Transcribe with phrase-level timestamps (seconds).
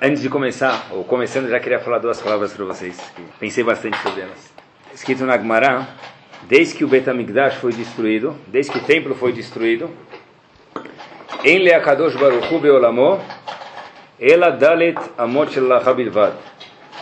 [0.00, 3.00] Antes de começar, ou começando, já queria falar duas palavras para vocês.
[3.40, 4.52] Pensei bastante sobre elas.
[4.94, 5.88] Escrito na Gemara,
[6.42, 9.88] desde que o Betamigdash foi destruído, desde que o templo foi destruído,
[11.42, 13.24] em Leakadosh Baruchu Beolamo,
[14.20, 15.58] Ela Dalet Amot
[15.96, 16.34] Bilvad.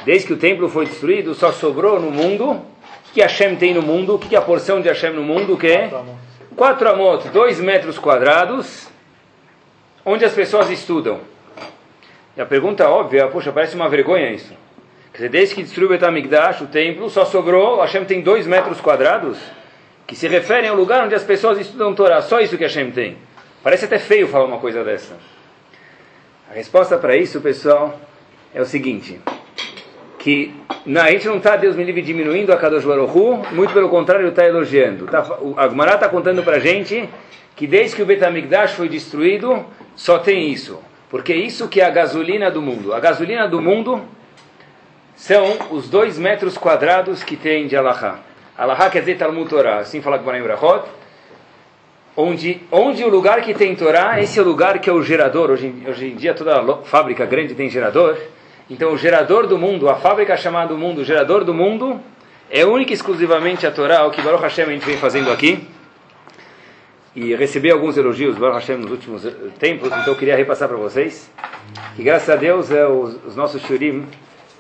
[0.05, 3.83] Desde que o templo foi destruído, só sobrou no mundo, o que Hashem tem no
[3.83, 5.91] mundo, o que a porção de Hashem no mundo, que é?
[6.55, 8.87] Quatro amot, dois metros quadrados,
[10.07, 11.34] onde as pessoas estudam.
[12.37, 14.53] E a pergunta óbvia, poxa, parece uma vergonha isso.
[15.13, 18.81] Quer dizer, desde que destruiu o Betamigdash, o templo, só sobrou, Hashem tem dois metros
[18.81, 19.39] quadrados,
[20.07, 22.21] que se referem ao lugar onde as pessoas estudam Torá.
[22.21, 23.17] Só isso que Hashem tem.
[23.63, 25.17] Parece até feio falar uma coisa dessa.
[26.51, 27.99] A resposta para isso, pessoal,
[28.53, 29.21] é o seguinte,
[30.19, 30.53] que
[30.85, 33.17] não, a gente não está, Deus me livre, diminuindo a Kadosh Baruch
[33.53, 35.07] muito pelo contrário, está elogiando.
[35.07, 35.25] Tá,
[35.57, 37.09] a Gemara está contando para a gente
[37.55, 40.83] que desde que o Betamigdash foi destruído, só tem isso.
[41.15, 42.93] Porque é isso que é a gasolina do mundo.
[42.93, 44.03] A gasolina do mundo
[45.15, 48.19] são os dois metros quadrados que tem de Alahá.
[48.59, 50.89] Alahá quer dizer Talmud Torah, assim fala com Brahot.
[52.17, 55.53] Onde, onde o lugar que tem Torá, esse é o lugar que é o gerador.
[55.53, 58.19] Hoje, hoje em dia toda fábrica grande tem gerador.
[58.69, 62.01] Então o gerador do mundo, a fábrica chamada mundo, o gerador do mundo,
[62.51, 65.65] é única e exclusivamente a Torá, o que Baruch Hashem a gente vem fazendo aqui
[67.15, 70.77] e recebi alguns elogios Baruch Hashem nos últimos eh, tempos, então eu queria repassar para
[70.77, 71.31] vocês
[71.95, 74.07] que graças a Deus é, os, os nossos shurim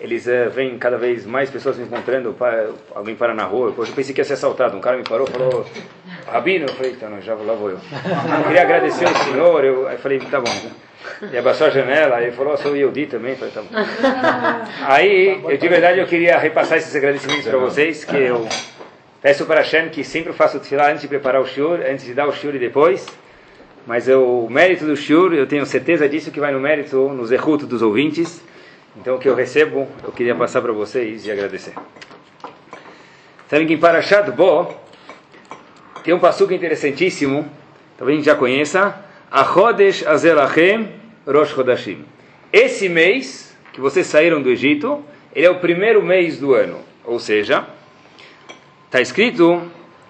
[0.00, 3.86] eles é, vêm cada vez mais pessoas me encontrando, para, alguém para na rua, eu
[3.86, 5.64] pensei que ia ser assaltado, um cara me parou falou,
[6.26, 7.78] Rabino, eu falei, então não, já lá vou eu.
[7.78, 10.70] eu queria agradecer ao senhor, eu aí falei, tá bom.
[11.32, 13.68] E abaixou a janela, aí falou, oh, sou Yehudi também, falei, tá bom.
[14.88, 18.48] Aí, eu, de verdade, eu queria repassar esses agradecimentos para vocês, que eu
[19.24, 22.12] Peço para Hashem que sempre faça o tefilá antes de preparar o shiur, antes de
[22.12, 23.06] dar o shiur e depois.
[23.86, 27.24] Mas eu, o mérito do shiur, eu tenho certeza disso que vai no mérito, no
[27.24, 28.44] zerruto dos ouvintes.
[28.94, 31.72] Então o que eu recebo, eu queria passar para vocês e agradecer.
[33.48, 34.74] Sabem que em Parashat Bo
[36.04, 37.50] tem um passuco interessantíssimo,
[37.96, 38.94] talvez a gente já conheça.
[39.30, 40.90] Achodesh Azelachem
[41.26, 42.04] Rosh Chodashim.
[42.52, 45.02] Esse mês que vocês saíram do Egito,
[45.34, 46.80] ele é o primeiro mês do ano.
[47.06, 47.66] Ou seja,
[48.94, 49.60] Está escrito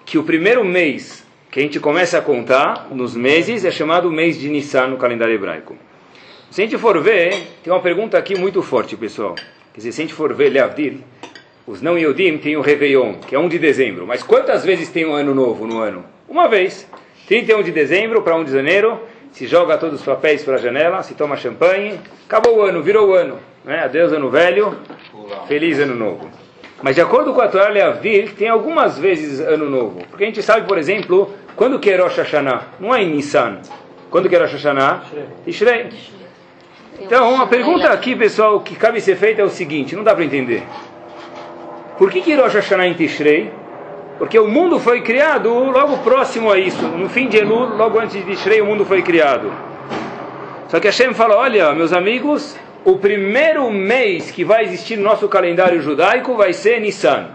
[0.05, 4.39] que o primeiro mês que a gente começa a contar nos meses é chamado mês
[4.39, 5.75] de Nissan no calendário hebraico.
[6.51, 7.31] Se a gente for ver,
[7.63, 9.33] tem uma pergunta aqui muito forte, pessoal.
[9.73, 10.99] Quer dizer, se a gente for ver Leavdil,
[11.65, 14.05] os não Yodim têm o Réveillon, que é 1 de dezembro.
[14.05, 16.05] Mas quantas vezes tem um ano novo no ano?
[16.29, 16.87] Uma vez.
[17.27, 18.99] 31 de dezembro para 1 de janeiro,
[19.31, 23.09] se joga todos os papéis para a janela, se toma champanhe, acabou o ano, virou
[23.09, 23.39] o ano.
[23.63, 23.79] Né?
[23.79, 24.77] Adeus ano velho,
[25.47, 26.44] feliz ano novo.
[26.81, 30.01] Mas de acordo com a Torá Leavdil, tem algumas vezes ano novo.
[30.09, 32.63] Porque a gente sabe, por exemplo, quando que é Rosh Hashanah?
[32.79, 33.59] Não é em Nissan.
[34.09, 35.03] Quando que é Rosh Hashanah?
[35.45, 35.89] Tishrei.
[36.99, 40.23] Então, a pergunta aqui, pessoal, que cabe ser feita é o seguinte, não dá para
[40.23, 40.63] entender.
[41.97, 43.51] Por que, que Rosh Hashanah é em Tishrei?
[44.17, 46.85] Porque o mundo foi criado logo próximo a isso.
[46.85, 49.51] No fim de Elul, logo antes de Tishrei, o mundo foi criado.
[50.67, 55.27] Só que Hashem fala, olha, meus amigos, o primeiro mês que vai existir no nosso
[55.27, 57.31] calendário judaico vai ser Nissan.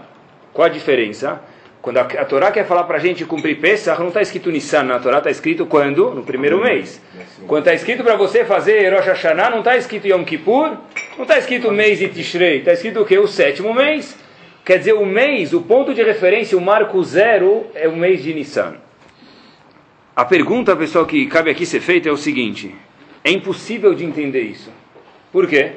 [0.53, 1.41] Qual a diferença?
[1.81, 4.83] Quando a, a Torá quer falar para a gente cumprir Pesach, não está escrito Nissan
[4.83, 6.11] na Torá, está escrito quando?
[6.11, 7.01] No primeiro mês.
[7.47, 10.77] Quando está escrito para você fazer Rosh Hashanah, não está escrito Yom Kippur,
[11.17, 13.17] não está escrito mês de Tishrei, está escrito o que?
[13.17, 14.17] O sétimo mês.
[14.63, 18.33] Quer dizer, o mês, o ponto de referência, o marco zero, é o mês de
[18.33, 18.75] Nissan.
[20.15, 22.73] A pergunta, pessoal, que cabe aqui ser feita é o seguinte:
[23.23, 24.71] é impossível de entender isso.
[25.31, 25.73] Por quê?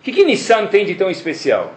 [0.00, 1.74] O que, que Nissan tem de tão especial?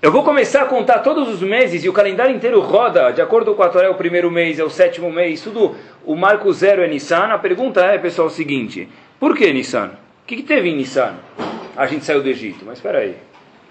[0.00, 3.54] Eu vou começar a contar todos os meses e o calendário inteiro roda, de acordo
[3.54, 6.82] com a Torá, é o primeiro mês, é o sétimo mês, tudo, o marco zero
[6.82, 7.26] é Nissan.
[7.26, 8.88] A pergunta é, pessoal, o seguinte:
[9.20, 9.92] por que Nissan?
[10.24, 11.14] O que, que teve em Nissan?
[11.76, 13.14] A gente saiu do Egito, mas espera aí.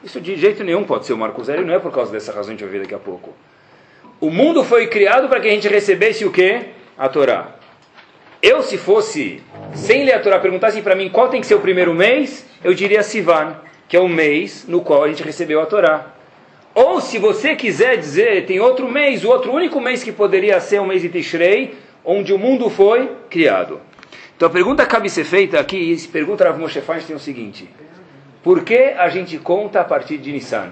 [0.04, 2.32] Isso de jeito nenhum pode ser o marco zero e não é por causa dessa
[2.32, 3.34] razão que a gente vai ver daqui a pouco.
[4.20, 6.62] O mundo foi criado para que a gente recebesse o que?
[6.98, 7.56] A Torá.
[8.42, 9.44] Eu, se fosse
[9.76, 12.74] sem ler a Torá, perguntassem para mim qual tem que ser o primeiro mês, eu
[12.74, 13.56] diria Sivan,
[13.88, 16.08] que é o mês no qual a gente recebeu a Torá.
[16.74, 20.80] Ou, se você quiser dizer, tem outro mês, o outro único mês que poderia ser
[20.82, 23.80] o mês de Tishrei, onde o mundo foi criado.
[24.36, 27.20] Então a pergunta cabe ser feita aqui, e se pergunta Rav Moshe Feinstein é o
[27.20, 27.70] seguinte,
[28.42, 30.72] por que a gente conta a partir de Nissan?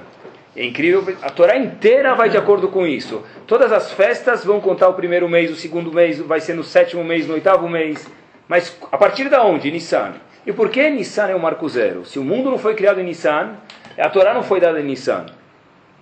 [0.56, 3.24] É incrível, a Torá inteira vai de acordo com isso.
[3.46, 7.04] Todas as festas vão contar o primeiro mês, o segundo mês vai ser no sétimo
[7.04, 8.08] mês, no oitavo mês.
[8.48, 9.70] Mas a partir da onde?
[9.70, 10.16] Nissan.
[10.46, 12.04] E por que Nissan é o marco zero?
[12.06, 13.56] Se o mundo não foi criado em Nissan,
[13.98, 15.28] a Torá não foi dada em Nissan.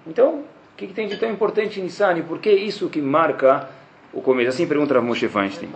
[0.05, 2.17] Então, o que, que tem de tão importante em Nissan?
[2.17, 3.67] E por que isso que marca
[4.13, 4.49] o começo?
[4.49, 5.69] Assim pergunta Moshe Feinstein.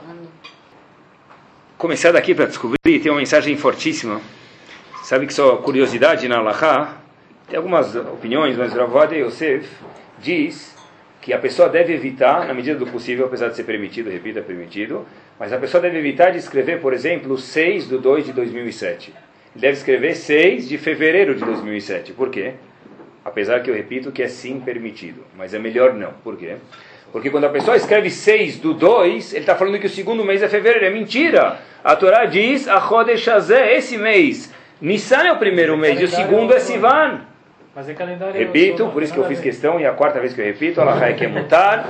[1.78, 4.22] Começar daqui para descobrir, tem uma mensagem fortíssima.
[5.04, 7.01] Sabe que só curiosidade na Allahá,
[7.52, 9.70] tem algumas opiniões, mas Ravada Yosef
[10.20, 10.74] diz
[11.20, 14.42] que a pessoa deve evitar, na medida do possível, apesar de ser permitido, repito, é
[14.42, 15.06] permitido,
[15.38, 19.14] mas a pessoa deve evitar de escrever, por exemplo, 6 de 2 de 2007.
[19.54, 22.14] Ele deve escrever 6 de fevereiro de 2007.
[22.14, 22.54] Por quê?
[23.24, 26.14] Apesar que eu repito que é sim permitido, mas é melhor não.
[26.24, 26.56] Por quê?
[27.12, 30.42] Porque quando a pessoa escreve 6 do 2, ele está falando que o segundo mês
[30.42, 30.86] é fevereiro.
[30.86, 31.60] É mentira.
[31.84, 34.54] A Torá diz, Achodesh esse mês.
[34.80, 37.31] Nissan é o primeiro mês e o segundo é Sivan.
[37.74, 38.38] Mas é calendário.
[38.38, 41.08] Repito, por isso que eu fiz questão, e a quarta vez que eu repito, Allah
[41.08, 41.90] é que é mutar.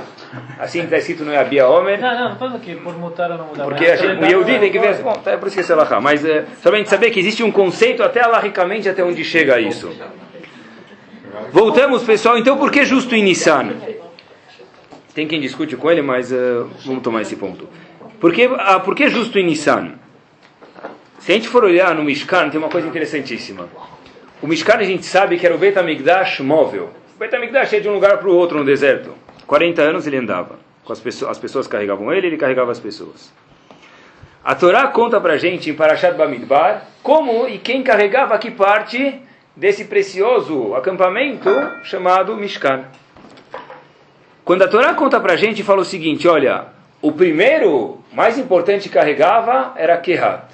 [0.56, 2.00] Assim está escrito no Abia Omer.
[2.00, 3.64] Não, não, não falando que por mutar ou não mudar.
[3.64, 4.94] Porque a gente, o Yehudi tem que ver.
[4.98, 6.00] Bom, é por isso que é Allah.
[6.00, 9.90] Mas é, somente saber que existe um conceito até alahicamente até onde chega isso.
[11.50, 12.38] Voltamos, pessoal.
[12.38, 13.72] Então, por que justo em Nissan?
[15.12, 17.68] Tem quem discute com ele, mas uh, vamos tomar esse ponto.
[18.20, 19.94] Por que, uh, por que justo em Nissan?
[21.18, 23.68] Se a gente for olhar no Mishkan, tem uma coisa interessantíssima.
[24.42, 26.90] O Mishkan a gente sabe que era o Bet HaMikdash móvel.
[27.14, 29.14] O Bet HaMikdash ia de um lugar para o outro no deserto.
[29.46, 30.58] 40 anos ele andava.
[30.88, 33.32] As, pessoas, as pessoas carregavam ele, ele carregava as pessoas.
[34.44, 39.20] A Torá conta para a gente em Parashat Bamidbar como e quem carregava que parte
[39.54, 41.48] desse precioso acampamento
[41.84, 42.86] chamado Mishkan.
[44.44, 46.66] Quando a Torá conta para a gente, fala o seguinte, olha,
[47.00, 50.52] o primeiro, mais importante que carregava era Kehat,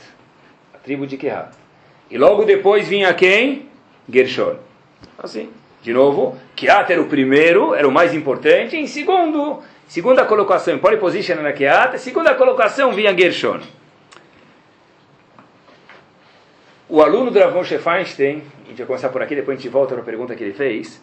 [0.75, 1.57] a tribo de Kehat.
[2.11, 3.68] E logo depois vinha quem?
[4.09, 4.57] Gershon.
[5.19, 5.51] Assim,
[5.83, 10.79] de novo, Kiat era o primeiro, era o mais importante, em segundo, segunda colocação, em
[10.79, 13.61] pole position era Kiat, segunda colocação vinha Gershon.
[16.89, 19.71] O aluno do Rav Moshe Feinstein, a gente vai começar por aqui, depois a gente
[19.71, 21.01] volta para a pergunta que ele fez,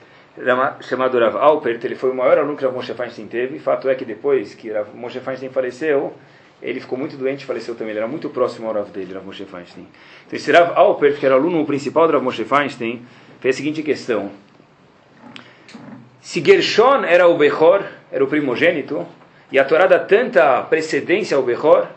[0.82, 3.96] chamado Rav Alpert, ele foi o maior aluno que Rav Moshe Feinstein teve, fato é
[3.96, 6.14] que depois que Rav Moshe Feinstein faleceu,
[6.62, 7.92] ele ficou muito doente faleceu também.
[7.92, 9.88] Ele era muito próximo ao Rav dele, Rav Moshe Feinstein.
[10.26, 13.06] Então, esse Rav Alpert, que era aluno principal do Rav Moshe Feinstein,
[13.40, 14.32] fez a seguinte questão.
[16.22, 19.06] Se Gershon era o Bechor, era o primogênito,
[19.52, 21.88] e a Torá dá tanta precedência ao Bechor,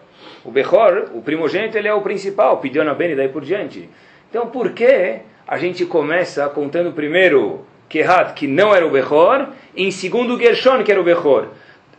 [0.45, 3.89] o Bechor, o primogênito, ele é o principal, pediu na Ben e daí por diante.
[4.29, 9.85] Então, por que a gente começa contando primeiro Kehat, que não era o Bechor, e
[9.87, 11.49] em segundo Gershon, que era o Bechor?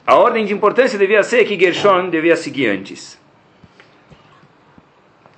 [0.10, 3.22] A ordem de importância devia ser que Gershon devia seguir antes.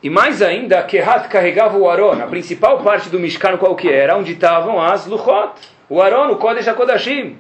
[0.02, 4.16] E mais ainda, Kehat carregava o Aron, a principal parte do Mishkan qual que era,
[4.16, 5.56] onde estavam as Luchot.
[5.90, 7.36] O Aron, o Kodesh HaKodashim.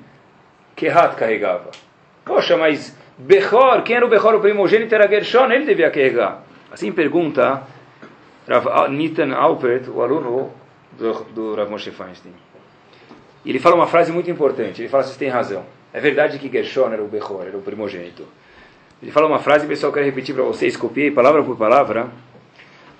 [0.75, 1.72] Kehat carregava.
[2.25, 6.44] Poxa, mas Bechor, quem era o Bechor, o primogênito era Gershon, ele devia carregar.
[6.69, 7.63] Assim pergunta
[8.45, 10.51] Rav Nitan Alpert, o aluno
[10.98, 12.33] do, do Rav Moshe Feinstein.
[13.45, 15.63] Ele fala uma frase muito importante, ele fala, vocês têm razão.
[15.93, 18.25] É verdade que Gershon era o Bechor, era o primogênito.
[19.01, 22.09] Ele fala uma frase, pessoal, eu quero repetir para vocês, copiei palavra por palavra.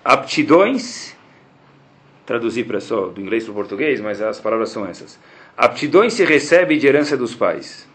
[0.04, 1.16] Aptidões,
[2.26, 5.20] traduzir para só do inglês para o português, mas as palavras são essas.
[5.56, 7.88] Aptidões se recebe de herança dos pais.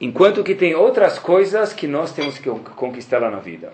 [0.00, 3.72] Enquanto que tem outras coisas que nós temos que conquistar lá na vida.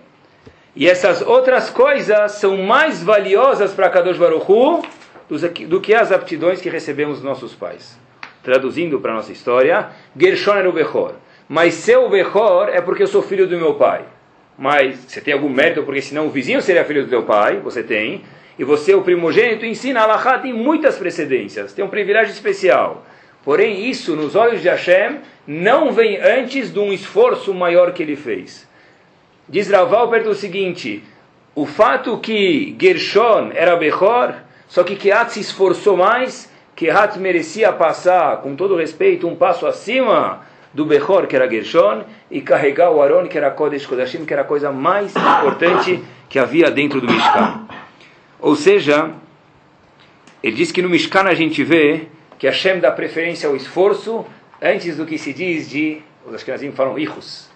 [0.75, 4.87] E essas outras coisas são mais valiosas para Kadosh Baruch
[5.67, 7.97] do que as aptidões que recebemos dos nossos pais
[8.43, 11.13] traduzindo para a nossa história, Gershon era o Bechor.
[11.47, 14.03] Mas seu Bechor é porque eu sou filho do meu pai.
[14.57, 17.81] Mas você tem algum mérito, porque senão o vizinho seria filho do teu pai, você
[17.81, 18.23] tem.
[18.59, 23.05] E você, o primogênito, ensina, Allah tem muitas precedências, tem um privilégio especial.
[23.43, 28.15] Porém, isso, nos olhos de Hashem, não vem antes de um esforço maior que ele
[28.15, 28.69] fez.
[29.49, 31.03] Diz Raval perto o seguinte,
[31.55, 34.35] o fato que Gershon era Bechor,
[34.67, 40.41] só que Keat se esforçou mais, Kehat merecia passar, com todo respeito, um passo acima
[40.73, 44.43] do Bechor, que era Gershon, e carregar o Aron, que era Kodesh Kodashim, que era
[44.43, 47.67] a coisa mais importante que havia dentro do Mishkan.
[48.39, 49.11] Ou seja,
[50.41, 52.07] ele diz que no Mishkan a gente vê
[52.39, 54.25] que Hashem dá preferência ao esforço
[54.61, 57.49] antes do que se diz de, os Ashkenazim falam hijos.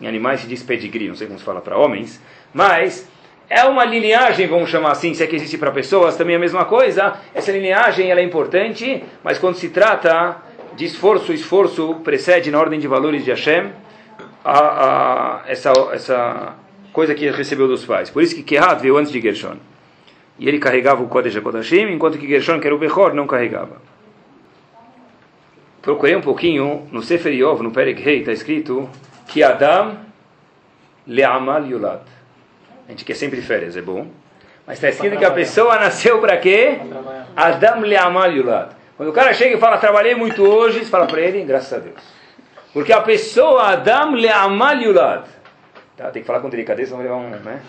[0.00, 2.20] Em animais se diz pedigree, não sei como se fala para homens,
[2.52, 3.08] mas
[3.52, 6.40] é uma lineagem, vamos chamar assim, se é que existe para pessoas, também é a
[6.40, 7.18] mesma coisa.
[7.34, 10.38] Essa lineagem ela é importante, mas quando se trata
[10.74, 13.70] de esforço, esforço precede na ordem de valores de Hashem
[14.42, 16.54] a, a, essa, essa
[16.94, 18.08] coisa que ele recebeu dos pais.
[18.08, 19.56] Por isso que Kehat veio antes de Gershon.
[20.38, 23.82] E ele carregava o Kodesh HaKodashim, enquanto que Gershon, que era o Bechor, não carregava.
[25.82, 28.88] Procurei um pouquinho, no Sefer Yov, no Perek Rei, está escrito
[29.28, 29.98] que Adam
[31.06, 32.00] le'amal yulad
[32.86, 34.08] a gente quer sempre férias, é bom.
[34.66, 36.78] Mas está escrito que a pessoa nasceu para quê?
[37.34, 38.70] Adam le'amal yulad.
[38.96, 41.78] Quando o cara chega e fala, trabalhei muito hoje, você fala para ele, graças a
[41.78, 42.00] Deus.
[42.72, 45.24] Porque a pessoa, Adam le'amal yulad.
[45.96, 46.10] Tá?
[46.10, 47.60] Tem que falar com delicadeza, não levar um, né?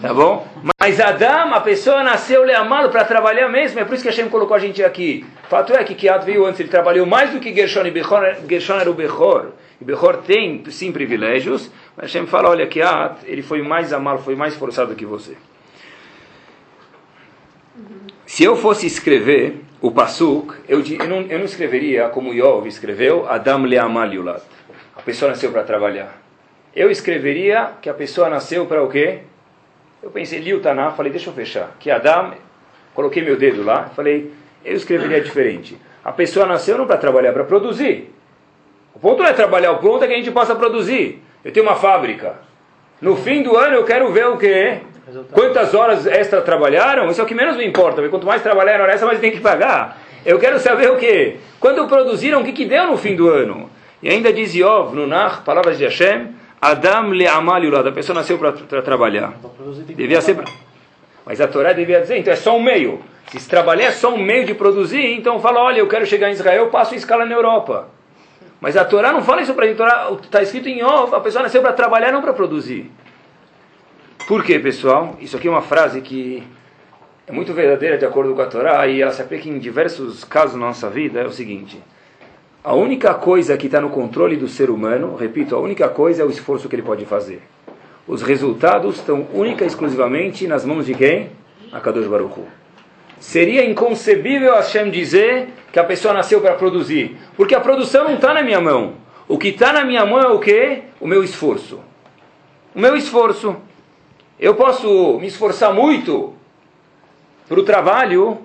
[0.00, 0.46] Tá bom?
[0.78, 4.54] Mas Adam, a pessoa nasceu leamado para trabalhar mesmo, é por isso que Hashem colocou
[4.54, 5.26] a gente aqui.
[5.48, 8.74] Fato é que Kiat veio antes, ele trabalhou mais do que Gershon e Bechor, Gershon
[8.78, 9.52] era o Bechor.
[9.80, 14.34] E Bechor tem, sim, privilégios, mas Hashem fala, olha, Kiat, ele foi mais amado, foi
[14.34, 15.36] mais forçado que você.
[18.26, 23.28] Se eu fosse escrever o Pasuk, eu, eu, não, eu não escreveria como Yov escreveu,
[23.28, 24.42] Adam leamal yulat.
[24.96, 26.20] A pessoa nasceu para trabalhar.
[26.74, 29.20] Eu escreveria que a pessoa nasceu para o quê?
[30.02, 31.76] Eu pensei, li o Taná, falei, deixa eu fechar.
[31.78, 32.34] Que Adam,
[32.94, 34.32] coloquei meu dedo lá, falei,
[34.64, 35.78] eu escreveria diferente.
[36.04, 38.12] A pessoa nasceu não para trabalhar, para produzir.
[38.94, 41.23] O ponto não é trabalhar, o ponto é que a gente possa produzir.
[41.44, 42.36] Eu tenho uma fábrica.
[43.00, 44.78] No fim do ano eu quero ver o quê?
[45.32, 47.10] Quantas horas extra trabalharam?
[47.10, 48.06] Isso é o que menos me importa.
[48.08, 49.98] Quanto mais trabalharam extra, mais tem que pagar.
[50.24, 51.36] Eu quero saber o quê?
[51.60, 53.68] Quando produziram, o que, que deu no fim do ano?
[54.02, 56.28] E ainda diz Yov, Nunach, palavras de Hashem,
[56.60, 59.34] Adam le amal A pessoa nasceu para trabalhar.
[59.86, 60.42] Devia ser.
[61.26, 63.00] Mas a Torá devia dizer, então é só um meio.
[63.28, 66.32] Se trabalhar é só um meio de produzir, então fala, olha, eu quero chegar em
[66.32, 67.88] Israel, eu passo escala na Europa.
[68.64, 70.24] Mas a Torá não fala isso para a gente.
[70.24, 72.90] Está escrito em Ov, a pessoa nasceu para trabalhar, não para produzir.
[74.26, 75.18] Por quê, pessoal?
[75.20, 76.42] Isso aqui é uma frase que
[77.26, 80.54] é muito verdadeira de acordo com a Torá e ela se aplica em diversos casos
[80.54, 81.20] na nossa vida.
[81.20, 81.78] É o seguinte:
[82.64, 86.24] a única coisa que está no controle do ser humano, repito, a única coisa é
[86.24, 87.42] o esforço que ele pode fazer.
[88.08, 91.28] Os resultados estão única e exclusivamente nas mãos de quem?
[91.70, 92.46] A Kadosh Baruch Hu.
[93.20, 98.32] Seria inconcebível Hashem dizer que a pessoa nasceu para produzir, porque a produção não está
[98.32, 98.92] na minha mão.
[99.26, 100.82] O que está na minha mão é o que?
[101.00, 101.80] O meu esforço.
[102.72, 103.56] O meu esforço.
[104.38, 106.32] Eu posso me esforçar muito
[107.48, 108.38] para o trabalho,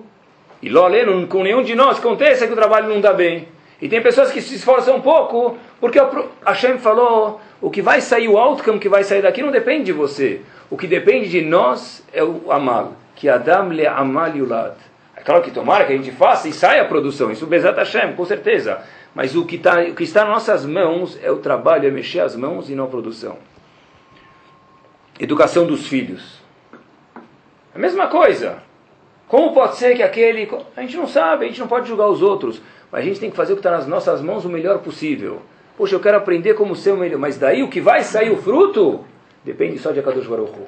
[0.60, 3.46] e lolê, com nenhum de nós acontece que o trabalho não dá bem.
[3.80, 6.00] E tem pessoas que se esforçam um pouco, porque
[6.44, 9.92] Hashem falou, o que vai sair, o outcome que vai sair daqui não depende de
[9.92, 10.40] você.
[10.68, 12.94] O que depende de nós é o amal.
[13.14, 14.74] Que Adam le amal yulad.
[15.20, 18.14] É claro que tomara que a gente faça e saia a produção, isso Bezat Hashem,
[18.14, 18.80] com certeza.
[19.14, 22.20] Mas o que, tá, o que está nas nossas mãos é o trabalho, é mexer
[22.20, 23.36] as mãos e não a produção.
[25.18, 26.40] Educação dos filhos.
[27.74, 28.62] A mesma coisa.
[29.28, 30.50] Como pode ser que aquele.
[30.74, 32.62] A gente não sabe, a gente não pode julgar os outros.
[32.90, 35.42] Mas a gente tem que fazer o que está nas nossas mãos o melhor possível.
[35.76, 37.18] Poxa, eu quero aprender como ser o melhor.
[37.18, 39.04] Mas daí o que vai sair o fruto
[39.44, 40.60] depende só de Akadosh Baruch.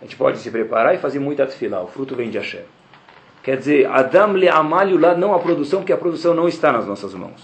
[0.00, 1.82] A gente pode se preparar e fazer muita atfilá.
[1.82, 2.77] O fruto vem de Hashem.
[3.42, 6.86] Quer dizer, Adam le amalho lá não a produção, porque a produção não está nas
[6.86, 7.42] nossas mãos.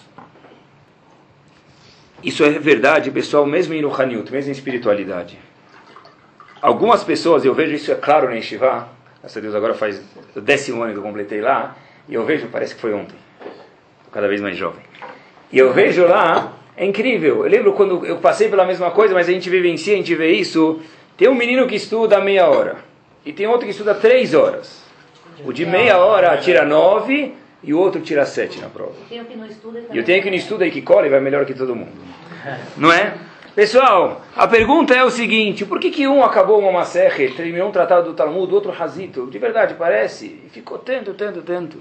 [2.22, 5.38] Isso é verdade, pessoal, mesmo em Ruhaniut, mesmo em espiritualidade.
[6.60, 8.88] Algumas pessoas, eu vejo isso é claro na Yeshiva,
[9.20, 10.02] graças a Deus agora faz
[10.34, 11.76] o décimo ano que eu completei lá,
[12.08, 13.16] e eu vejo, parece que foi ontem
[14.10, 14.82] cada vez mais jovem.
[15.52, 17.44] E eu vejo lá, é incrível.
[17.44, 20.32] Eu lembro quando eu passei pela mesma coisa, mas a gente vivencia, a gente vê
[20.32, 20.80] isso.
[21.16, 22.76] Tem um menino que estuda meia hora
[23.24, 24.83] e tem outro que estuda três horas.
[25.44, 28.94] O de meia hora tira nove e o outro tira sete na prova.
[29.10, 29.16] E
[29.96, 31.92] eu tenho que não estuda e que cola e vai melhor que todo mundo.
[32.76, 33.14] Não é?
[33.54, 37.72] Pessoal, a pergunta é o seguinte: por que, que um acabou uma macerre, terminou um
[37.72, 39.28] tratado do Talmud, o outro Hazito?
[39.30, 40.26] De verdade, parece?
[40.44, 41.78] E ficou tanto, tanto, tanto.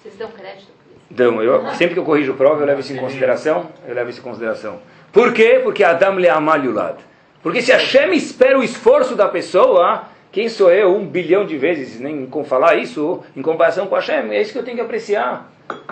[0.00, 0.68] Vocês dão crédito?
[1.10, 3.70] Então, eu, sempre que eu corrijo prova, eu levo isso em consideração.
[3.86, 4.80] Eu levo isso em consideração.
[5.10, 5.60] Por quê?
[5.62, 6.96] Porque Adam le amalhulad.
[7.42, 10.04] Porque se Hashem espera o esforço da pessoa,
[10.38, 14.30] quem sou eu um bilhão de vezes, nem com falar isso, em comparação com Hashem?
[14.30, 15.50] É isso que eu tenho que apreciar.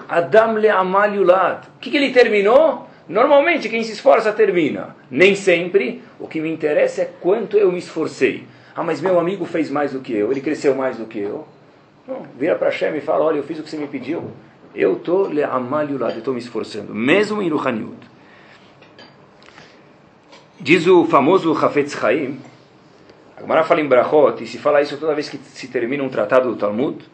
[0.09, 1.67] Adam le amalhulad.
[1.75, 2.89] O que, que ele terminou?
[3.09, 4.95] Normalmente, quem se esforça termina.
[5.11, 6.01] Nem sempre.
[6.21, 8.47] O que me interessa é quanto eu me esforcei.
[8.77, 11.45] Ah, mas meu amigo fez mais do que eu, ele cresceu mais do que eu.
[12.07, 14.31] Não, vira para Hashem e fala: Olha, eu fiz o que você me pediu.
[14.73, 17.99] Eu estou le'amalhulad, estou me esforçando, mesmo em Ruhaniut.
[20.61, 22.39] Diz o famoso Hafetz Chaim,
[23.37, 26.09] a Gemara fala em Brachot, e se fala isso toda vez que se termina um
[26.09, 27.05] tratado do Talmud,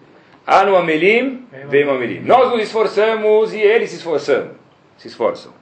[0.47, 2.21] Anu Amelim, Vem Amelim.
[2.21, 4.51] Nós nos esforçamos e eles se esforçam.
[4.97, 5.53] Se esforçam.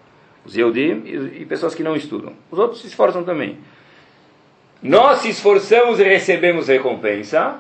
[0.45, 1.03] Os Yehudim
[1.39, 2.35] e, pessoas que não estudam.
[2.51, 3.59] Os outros se esforçam também.
[4.83, 7.57] Nós se esforçamos e recebemos recompensa,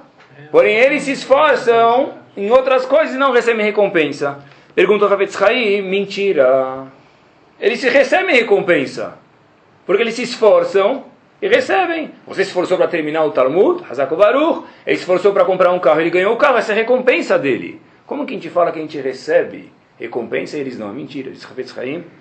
[0.50, 4.42] porém eles se esforçam em outras coisas e não recebem recompensa.
[4.74, 6.86] Perguntou Ravetz Haim, mentira.
[7.58, 9.18] Eles recebem recompensa,
[9.84, 11.09] porque eles se esforçam
[11.40, 12.10] e recebem.
[12.26, 15.78] Você se esforçou para terminar o Talmud, Hazako Baruch, ele se esforçou para comprar um
[15.78, 17.80] carro, ele ganhou o carro, essa é a recompensa dele.
[18.06, 20.90] Como que a gente fala que a gente recebe recompensa eles não?
[20.90, 21.30] É mentira.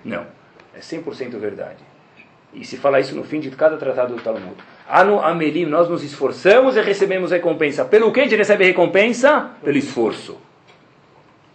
[0.04, 0.26] Não.
[0.74, 1.78] É 100% verdade.
[2.52, 4.56] E se fala isso no fim de cada tratado do Talmud.
[4.88, 7.84] Anu Amelim, nós nos esforçamos e recebemos recompensa.
[7.84, 9.50] Pelo que a gente recebe recompensa?
[9.62, 10.36] Pelo esforço.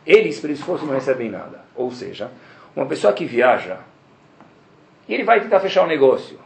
[0.06, 1.66] Eles, pelo esforço, não recebem nada.
[1.76, 2.32] Ou seja,
[2.76, 3.80] uma pessoa que viaja,
[5.08, 6.40] e ele vai tentar fechar um negócio.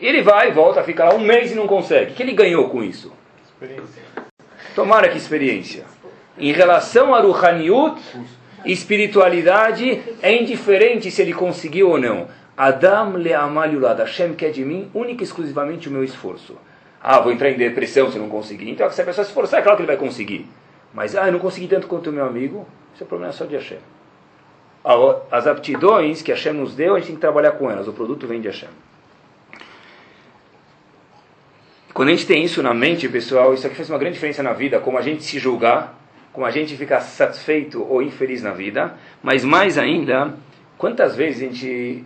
[0.00, 2.12] E ele vai, volta, fica lá um mês e não consegue.
[2.12, 3.12] O que ele ganhou com isso?
[3.44, 4.02] Experiência.
[4.74, 5.84] Tomara que experiência.
[6.38, 8.00] Em relação a Ruhaniut,
[8.64, 12.28] espiritualidade, é indiferente se ele conseguiu ou não.
[12.56, 13.98] Adam le'amalulad.
[13.98, 16.56] Hashem quer de mim única e exclusivamente o meu esforço.
[17.02, 18.70] Ah, vou entrar em depressão se não conseguir.
[18.70, 20.46] Então, se a pessoa se esforçar, é claro que ele vai conseguir.
[20.94, 23.54] Mas, ah, eu não consegui tanto quanto o meu amigo, isso é problema só de
[23.54, 23.78] Hashem.
[25.30, 27.86] As aptidões que Hashem nos deu, a gente tem que trabalhar com elas.
[27.86, 28.68] O produto vem de Hashem.
[32.00, 34.54] Quando a gente tem isso na mente, pessoal, isso aqui faz uma grande diferença na
[34.54, 36.00] vida, como a gente se julgar,
[36.32, 40.32] como a gente ficar satisfeito ou infeliz na vida, mas mais ainda,
[40.78, 42.02] quantas vezes a gente,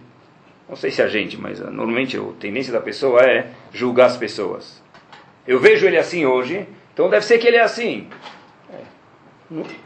[0.68, 4.82] não sei se a gente, mas normalmente a tendência da pessoa é julgar as pessoas.
[5.46, 8.08] Eu vejo ele assim hoje, então deve ser que ele é assim.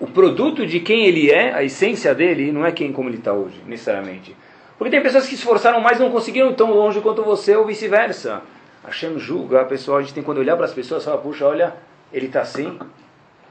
[0.01, 3.35] O produto de quem ele é, a essência dele, não é quem como ele está
[3.35, 4.35] hoje, necessariamente.
[4.79, 7.67] Porque tem pessoas que se esforçaram mais e não conseguiram tão longe quanto você, ou
[7.67, 8.41] vice-versa.
[8.85, 11.75] Hashem julga a pessoa, a gente tem quando olhar para as pessoas falar, puxa, olha,
[12.13, 12.79] ele está assim.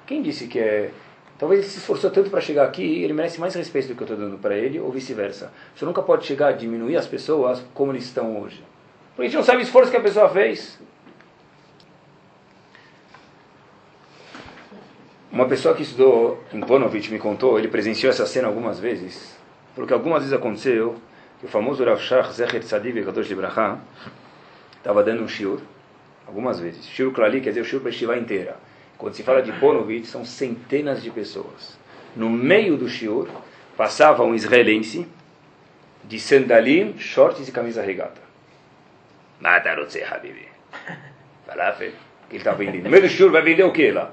[0.05, 0.91] Quem disse que é.
[1.37, 4.05] Talvez ele se esforçou tanto para chegar aqui, ele merece mais respeito do que eu
[4.05, 5.51] estou dando para ele, ou vice-versa.
[5.75, 8.63] Você nunca pode chegar a diminuir as pessoas como eles estão hoje.
[9.09, 10.79] Porque a gente não sabe o esforço que a pessoa fez.
[15.31, 19.37] Uma pessoa que estudou em Ponovitch me contou, ele presenciou essa cena algumas vezes,
[19.75, 20.95] porque algumas vezes aconteceu
[21.39, 23.79] que o famoso Rav Shach Zecher Tzadiv Kadosh Libraha
[24.77, 25.59] estava dando um shiur,
[26.25, 26.85] algumas vezes.
[26.85, 28.57] Shiur Klali quer dizer o shiur para a inteira.
[28.97, 31.77] Quando se fala de Ponovitch, são centenas de pessoas.
[32.15, 33.27] No meio do shiur,
[33.75, 35.07] passava um israelense
[36.03, 38.21] de sandalim, shorts e camisa regata.
[39.39, 40.47] Matarotse Habibi.
[41.45, 41.91] Falafel,
[42.27, 42.85] que ele está vendendo.
[42.85, 44.11] No meio do shiur vai vender o que lá?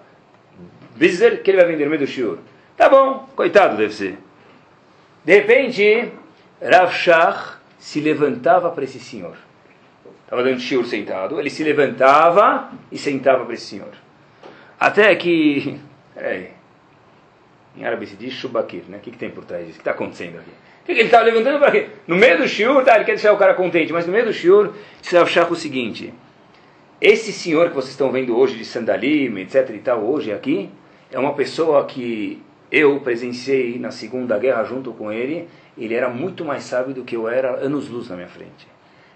[0.97, 2.38] Bizer, que ele vai vender no meio do shiur.
[2.76, 4.18] Tá bom, coitado deve ser.
[5.25, 6.12] De repente,
[6.61, 9.37] Rav Shach se levantava para esse senhor.
[10.25, 13.92] Estava dando shiur sentado, ele se levantava e sentava para esse senhor.
[14.78, 15.78] Até que.
[16.14, 16.50] Peraí.
[17.76, 18.99] Em árabe se diz shubakir, né?
[18.99, 19.78] O que, que tem por trás disso?
[19.78, 20.50] O que está acontecendo aqui?
[20.50, 21.88] O que, que ele estava levantando para quê?
[22.06, 24.32] No meio do shiur, tá, ele quer deixar o cara contente, mas no meio do
[24.32, 26.12] shiur, disse Rav Shach o seguinte.
[27.00, 30.71] Esse senhor que vocês estão vendo hoje de sandalim, etc e tal, hoje aqui,
[31.10, 35.49] é uma pessoa que eu presenciei na Segunda Guerra junto com ele.
[35.76, 38.67] Ele era muito mais sábio do que eu era, anos-luz na minha frente.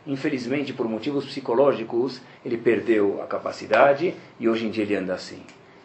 [0.09, 5.42] Infelizmente, por motivos psicológicos, ele perdeu a capacidade e hoje em dia ele anda assim.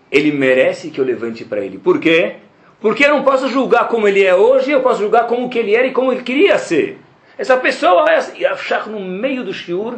[0.10, 1.78] Ele merece que eu levante para ele.
[1.78, 2.38] Por quê?
[2.80, 5.76] Porque eu não posso julgar como ele é hoje, eu posso julgar como que ele
[5.76, 7.00] era e como ele queria ser.
[7.38, 8.06] Essa pessoa
[8.50, 9.96] achar no meio do shiur.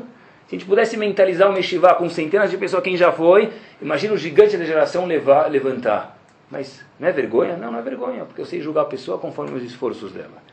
[0.48, 4.16] Se a gente pudesse mentalizar o Meshivá com centenas de pessoas, quem já foi, imagina
[4.16, 6.18] o gigante da geração levar, levantar.
[6.50, 7.58] Mas não é vergonha?
[7.58, 10.44] Não, não é vergonha, porque eu sei julgar a pessoa conforme os esforços dela.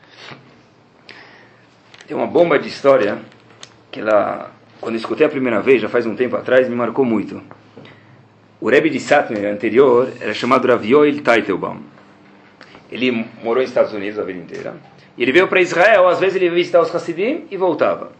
[2.07, 3.17] Tem uma bomba de história
[3.93, 4.51] que ela,
[4.81, 7.39] quando eu escutei a primeira vez, já faz um tempo atrás, me marcou muito.
[8.59, 11.79] O Rebbe de Satmer anterior era chamado Rav Yoel Teitelbaum.
[12.91, 13.11] Ele
[13.43, 14.73] morou nos Estados Unidos a vida inteira.
[15.15, 18.11] E ele veio para Israel, às vezes ele ia visitar os Hassidim e voltava.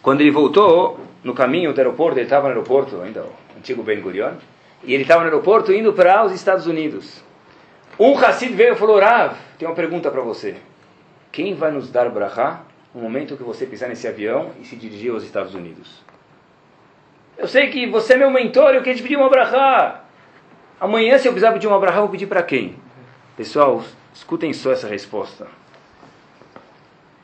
[0.00, 4.00] Quando ele voltou, no caminho do aeroporto, ele estava no aeroporto, ainda o antigo Ben
[4.00, 4.34] Gurion,
[4.84, 7.22] e ele estava no aeroporto indo para os Estados Unidos.
[7.98, 10.54] Um Hassid veio e falou, Rav, tem uma pergunta para você.
[11.32, 12.62] Quem vai nos dar brachá
[12.94, 16.02] no momento que você pisar nesse avião e se dirigir aos Estados Unidos?
[17.36, 20.04] Eu sei que você é meu mentor, eu quero te pedir uma brachá.
[20.80, 22.76] Amanhã, se eu precisar pedir uma brachá, vou pedir para quem?
[23.36, 25.46] Pessoal, escutem só essa resposta.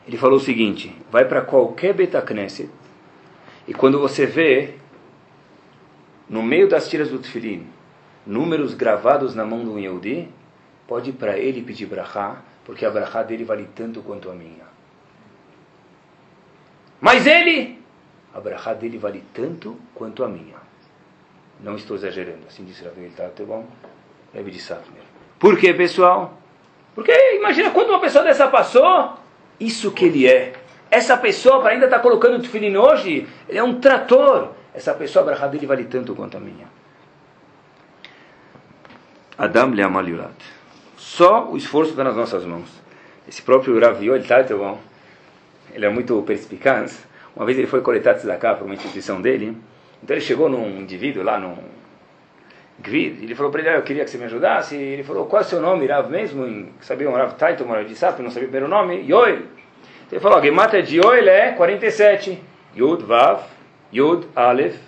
[0.06, 2.70] Ele falou o seguinte: vai para qualquer Betacneset
[3.66, 4.74] e quando você vê
[6.28, 7.66] no meio das tiras do Tfilin
[8.28, 10.28] números gravados na mão do Yehudi,
[10.86, 14.67] pode ir para ele pedir brachá, porque a brachá dele vale tanto quanto a minha.
[17.00, 17.80] Mas ele,
[18.34, 20.56] a brachá dele vale tanto quanto a minha.
[21.60, 23.66] Não estou exagerando, assim disse Rafael Tatebon,
[24.32, 25.02] Rebbe de Satmer.
[25.38, 26.38] Por quê, pessoal?
[26.94, 29.14] Porque imagina quando uma pessoa dessa passou,
[29.58, 30.52] isso que ele é.
[30.90, 34.52] Essa pessoa, ainda estar tá colocando o tefilin hoje, ele é um trator.
[34.74, 36.66] Essa pessoa, a brachá dele vale tanto quanto a minha.
[39.36, 40.34] Adam le amaliurat.
[40.96, 42.68] Só o esforço está nas nossas mãos.
[43.28, 44.80] Esse próprio Rav tá, bom.
[45.78, 47.06] Ele é muito perspicaz.
[47.36, 49.56] Uma vez ele foi coletar tzedakah para uma instituição dele.
[50.02, 51.56] Então ele chegou num indivíduo lá, num
[52.80, 54.74] Gvid, ele falou para ele, ah, eu queria que você me ajudasse.
[54.74, 56.68] Ele falou, qual é o seu nome, Rav mesmo?
[56.80, 59.04] Sabia um Rav Taito, Rav de Sato, não sabia o primeiro nome?
[59.08, 59.42] Yoel.
[60.10, 62.42] Ele falou, a gemata de Yoel é 47.
[62.74, 63.44] Yud, Vav,
[63.92, 64.80] Yud, Aleph.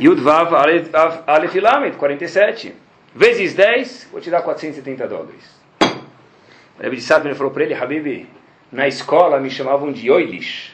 [0.00, 0.90] Yud, Vav, Aleph,
[1.28, 2.74] Aleph e Lamed, 47.
[3.14, 5.62] Vezes 10, vou te dar 470 dólares.
[5.80, 8.28] O Rebbe de Sato falou para ele, Habibi,
[8.70, 10.72] Na escola me chamavam de Oilish.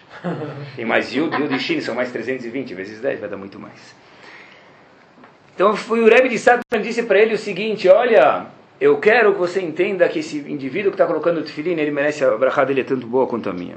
[0.77, 3.95] Tem mais Yud, Yud e Shin, são mais 320 vezes 10, vai dar muito mais.
[5.55, 8.47] Então foi o Rebbe de Satan disse para ele o seguinte, olha,
[8.81, 12.25] eu quero que você entenda que esse indivíduo que está colocando o tefilim, ele merece
[12.25, 13.77] a brachá dele é tanto boa quanto a minha.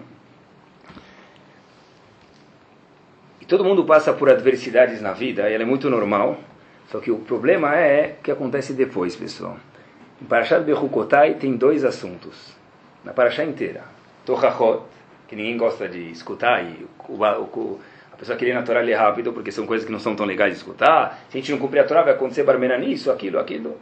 [3.41, 6.39] E todo mundo passa por adversidades na vida, e ela é muito normal.
[6.89, 9.58] Só que o problema é o que acontece depois, pessoal.
[10.21, 12.56] Em Parashat Bechukotai tem dois assuntos.
[13.04, 13.84] Na Parashá inteira.
[14.25, 14.81] Tochachot,
[15.27, 17.79] que ninguém gosta de escutar, e o, o,
[18.12, 20.53] a pessoa queria na Torá ler rápido, porque são coisas que não são tão legais
[20.53, 21.19] de escutar.
[21.29, 23.75] Se a gente não cumprir a Torá, vai acontecer barmena nisso, aquilo, aquilo.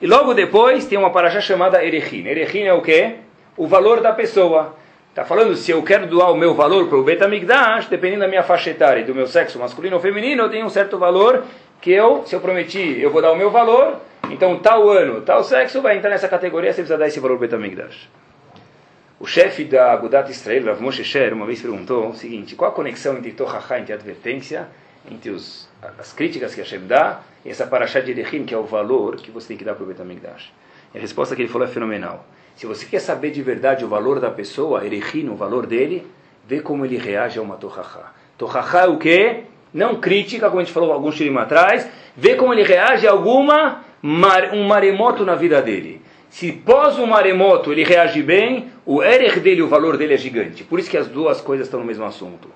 [0.00, 2.26] E logo depois tem uma Parashá chamada Erechim.
[2.26, 3.16] Erechim é o quê?
[3.56, 4.76] O valor da pessoa.
[5.10, 8.42] Está falando, se eu quero doar o meu valor para o Betamigdash, dependendo da minha
[8.42, 11.42] faixa etária e do meu sexo masculino ou feminino, eu tenho um certo valor
[11.80, 13.96] que eu, se eu prometi, eu vou dar o meu valor,
[14.30, 18.08] então tal ano, tal sexo vai entrar nessa categoria, você precisa dar esse valor Betamigdash.
[19.20, 22.74] O chefe da Agudat Israel, Rav Moshe Sher, uma vez perguntou o seguinte, qual a
[22.74, 24.68] conexão entre Tochacha, entre advertência,
[25.10, 28.62] entre os, as críticas que Hashem dá, e essa Parashat de Erechim, que é o
[28.62, 30.52] valor que você tem que dar para o Betamigdash?
[30.94, 32.24] E a resposta que ele falou é fenomenal.
[32.54, 36.06] Se você quer saber de verdade o valor da pessoa, Erechim, o valor dele,
[36.46, 38.12] vê como ele reage a uma Tochacha.
[38.38, 39.42] Tochacha é o quê?
[39.74, 43.82] Não crítica, como a gente falou alguns shirim atrás, vê como ele reage a alguma
[44.00, 46.00] um maremoto na vida dele.
[46.30, 50.62] Se pós um maremoto ele reage bem, o erech dele, o valor dele é gigante.
[50.62, 52.48] Por isso que as duas coisas estão no mesmo assunto.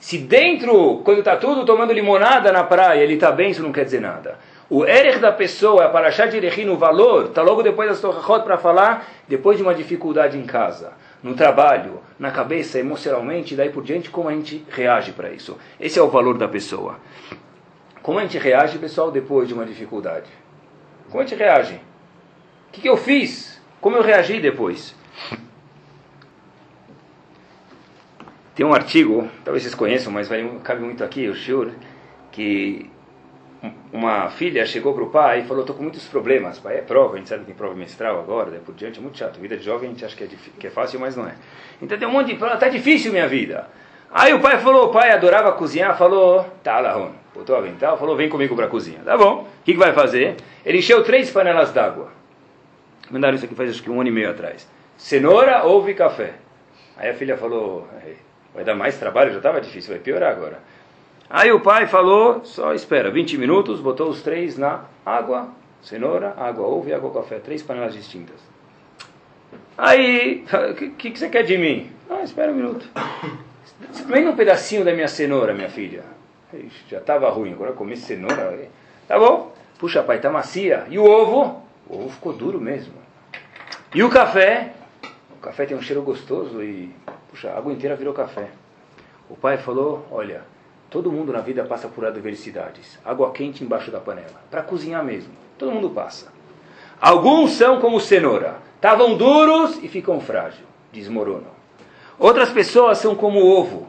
[0.00, 3.84] Se dentro, quando está tudo tomando limonada na praia, ele está bem, isso não quer
[3.84, 4.38] dizer nada.
[4.70, 8.44] O erech da pessoa, a paraxá de Erechim, o valor, está logo depois das Torahot
[8.44, 13.82] para falar, depois de uma dificuldade em casa, no trabalho, na cabeça, emocionalmente, daí por
[13.82, 15.56] diante, como a gente reage para isso.
[15.80, 16.96] Esse é o valor da pessoa.
[18.02, 20.28] Como a gente reage, pessoal, depois de uma dificuldade?
[21.08, 21.80] Como a gente reage?
[22.68, 23.60] O que, que eu fiz?
[23.80, 24.94] Como eu reagi depois?
[28.54, 31.70] Tem um artigo, talvez vocês conheçam, mas vai, cabe muito aqui, o Shur,
[32.32, 32.90] que
[33.92, 36.58] uma filha chegou para o pai e falou: Estou com muitos problemas.
[36.58, 39.02] Pai, é prova, a gente sabe que tem prova mestral agora, daí por diante, é
[39.02, 39.38] muito chato.
[39.40, 40.28] Vida de jovem a gente acha que é,
[40.58, 41.34] que é fácil, mas não é.
[41.80, 43.68] Então tem um monte de está difícil minha vida.
[44.10, 47.12] Aí o pai falou: O pai adorava cozinhar, falou: Tá, Lahon.
[47.34, 49.00] Botou o avental, falou: Vem comigo para a cozinha.
[49.04, 50.36] Tá bom, o que, que vai fazer?
[50.64, 52.17] Ele encheu três panelas d'água.
[53.10, 54.68] Mandaram isso aqui faz acho que um ano e meio atrás.
[54.96, 56.34] Cenoura, ovo e café.
[56.96, 57.86] Aí a filha falou:
[58.54, 60.58] Vai dar mais trabalho, já estava difícil, vai piorar agora.
[61.30, 65.50] Aí o pai falou, só espera, 20 minutos, botou os três na água,
[65.82, 68.36] cenoura, água, ovo e água café, três panelas distintas.
[69.76, 71.90] Aí, o que, que, você quer de mim?
[72.08, 72.88] Ah, espera um minuto.
[73.92, 76.02] Experimenta um pedacinho da minha cenoura, minha filha.
[76.52, 78.58] Ixi, já estava ruim, agora comer cenoura.
[79.06, 79.54] Tá bom?
[79.78, 80.86] Puxa, pai, tá macia.
[80.88, 81.62] E o ovo?
[81.88, 82.94] O ovo ficou duro mesmo.
[83.94, 84.72] E o café?
[85.32, 86.94] O café tem um cheiro gostoso e,
[87.30, 88.50] puxa, a água inteira virou café.
[89.30, 90.42] O pai falou, olha,
[90.90, 92.98] Todo mundo na vida passa por adversidades.
[93.04, 94.42] Água quente embaixo da panela.
[94.50, 95.30] Para cozinhar mesmo.
[95.58, 96.32] Todo mundo passa.
[96.98, 98.56] Alguns são como cenoura.
[98.76, 100.64] Estavam duros e ficam frágeis.
[100.90, 101.58] Desmoronam.
[102.18, 103.86] Outras pessoas são como ovo.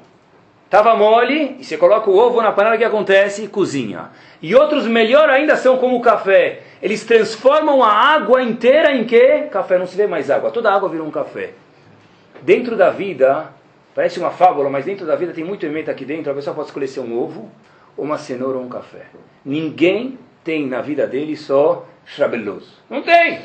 [0.70, 3.48] Estava mole e você coloca o ovo na panela, o que acontece?
[3.48, 4.10] Cozinha.
[4.40, 6.62] E outros, melhor ainda, são como o café.
[6.82, 9.48] Eles transformam a água inteira em quê?
[9.52, 9.80] Café.
[9.80, 10.52] Não se vê mais água.
[10.52, 11.54] Toda água vira um café.
[12.44, 13.52] Dentro da vida,
[14.00, 16.32] Parece uma fábula, mas dentro da vida tem muito elemento aqui dentro.
[16.32, 17.52] A pessoa pode escolher ser um ovo,
[17.98, 19.08] uma cenoura ou um café.
[19.44, 22.72] Ninguém tem na vida dele só chabeloso.
[22.90, 23.42] Não tem.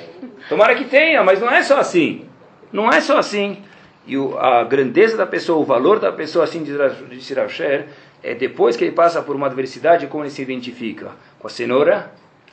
[0.49, 2.27] Tomara que tenha, mas não é só assim.
[2.73, 3.65] Não é só assim.
[4.07, 7.89] E o, a grandeza da pessoa, o valor da pessoa, assim disse Rav Sher,
[8.23, 11.13] é depois que ele passa por uma adversidade, como ele se identifica?
[11.39, 12.13] Com a cenoura,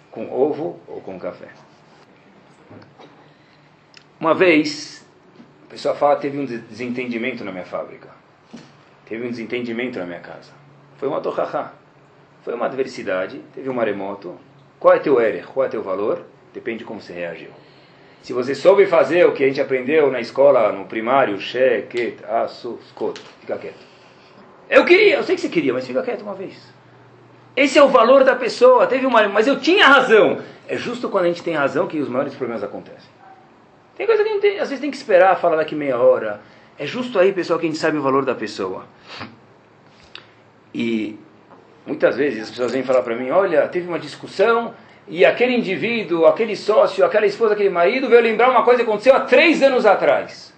[0.10, 1.50] com ovo ou com café.
[4.20, 5.06] Uma vez,
[5.66, 8.10] a pessoa fala teve um desentendimento na minha fábrica.
[9.06, 10.52] Teve um desentendimento na minha casa.
[10.98, 11.74] Foi uma torrachá.
[12.44, 14.38] Foi uma adversidade, teve um maremoto.
[14.80, 15.52] Qual é teu erro?
[15.54, 16.26] Qual é teu valor?
[16.54, 17.50] Depende de como você reagiu.
[18.22, 22.24] Se você soube fazer o que a gente aprendeu na escola, no primário, she, ket,
[22.24, 23.92] asu, skot, fica quieto.
[24.70, 26.56] Eu queria, eu sei que você queria, mas fica quieto uma vez.
[27.56, 28.88] Esse é o valor da pessoa.
[28.88, 30.40] Teve uma, mas eu tinha razão.
[30.68, 33.10] É justo quando a gente tem razão que os maiores problemas acontecem.
[33.98, 36.40] Tem coisa que tem, às vezes tem que esperar, falar daqui meia hora.
[36.78, 38.86] É justo aí, pessoal, que a gente sabe o valor da pessoa.
[40.74, 41.20] E
[41.86, 44.74] muitas vezes as pessoas vêm falar para mim: olha, teve uma discussão
[45.12, 49.14] e aquele indivíduo, aquele sócio, aquela esposa, aquele marido veio lembrar uma coisa que aconteceu
[49.14, 50.54] há três anos atrás.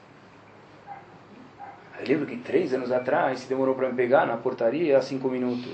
[2.00, 5.66] Eu lembro que três anos atrás se demorou para me pegar na portaria cinco minutos.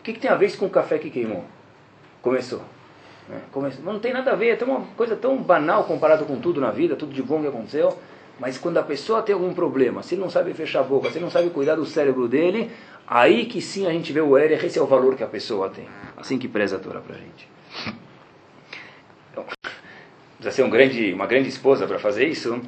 [0.00, 1.44] O que, que tem a ver isso com o café que queimou?
[2.20, 2.62] Começou.
[3.28, 3.40] Né?
[3.84, 6.96] Não tem nada a ver, é uma coisa tão banal comparado com tudo na vida,
[6.96, 7.96] tudo de bom que aconteceu.
[8.40, 11.18] Mas quando a pessoa tem algum problema, se ele não sabe fechar a boca, se
[11.18, 12.72] ele não sabe cuidar do cérebro dele,
[13.06, 15.68] aí que sim a gente vê o Erer, esse é o valor que a pessoa
[15.70, 15.86] tem.
[16.16, 17.59] Assim que preza a Torá pra gente.
[19.30, 19.44] Então,
[20.36, 22.60] precisa ser um grande, uma grande esposa para fazer isso.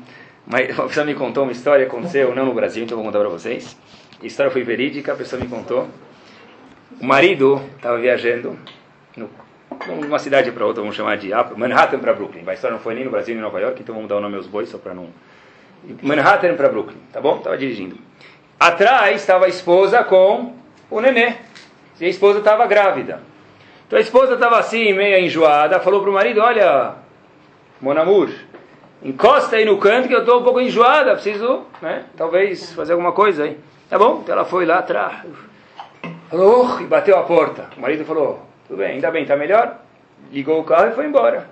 [0.47, 3.29] Mas a pessoa me contou uma história, aconteceu não no Brasil, então vou contar para
[3.29, 3.77] vocês.
[4.23, 5.89] A história foi verídica, a pessoa me contou.
[7.01, 8.57] O marido estava viajando
[9.17, 9.29] no,
[9.89, 12.45] numa cidade para outra, vamos chamar de Manhattan para Brooklyn.
[12.47, 14.21] A história não foi nem no Brasil nem em Nova York, então vamos dar o
[14.21, 15.09] nome aos bois só para não.
[16.03, 17.39] Manhattan para Brooklyn, tá bom?
[17.39, 17.97] Estava dirigindo.
[18.61, 20.55] Atrás estava a esposa com
[20.89, 21.35] o nenê.
[22.01, 23.21] E a esposa estava grávida.
[23.93, 26.95] Então a esposa estava assim, meio enjoada, falou para o marido: Olha,
[27.79, 28.31] Monamur,
[29.03, 33.13] encosta aí no canto que eu estou um pouco enjoada, preciso, né, talvez fazer alguma
[33.13, 33.59] coisa aí.
[33.91, 34.21] Tá bom?
[34.23, 35.27] Então ela foi lá atrás,
[36.31, 37.69] falou, uh, e bateu a porta.
[37.77, 39.77] O marido falou, tudo bem, ainda bem, está melhor?
[40.33, 41.47] Ligou o carro e foi embora.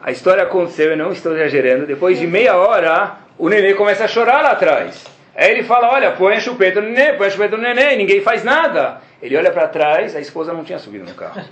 [0.00, 4.08] A história aconteceu, eu não estou exagerando, depois de meia hora, o nenê começa a
[4.08, 5.04] chorar lá atrás.
[5.34, 8.20] Aí ele fala, olha, põe a chupeta no nenê, põe a chupeta no nenê, ninguém
[8.20, 9.00] faz nada.
[9.22, 11.40] Ele olha para trás, a esposa não tinha subido no carro.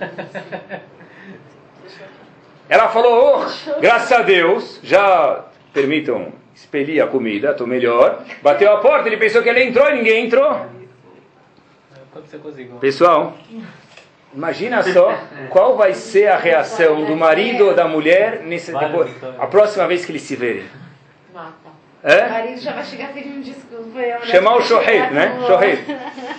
[2.69, 8.25] Ela falou, oh, graças a Deus, já permitam expelir a comida, estou melhor.
[8.43, 10.67] Bateu a porta, ele pensou que ele entrou e ninguém entrou.
[12.81, 13.39] Pessoal,
[14.35, 15.19] imagina só
[15.51, 20.05] qual vai ser a reação do marido ou da mulher nesse, depois, a próxima vez
[20.05, 20.65] que eles se verem.
[22.03, 22.27] É?
[22.27, 24.01] O marido já vai chegar pedindo desculpa.
[24.25, 24.63] Chamar o?
[24.63, 25.37] Shohet, né?
[25.47, 25.85] Shohet.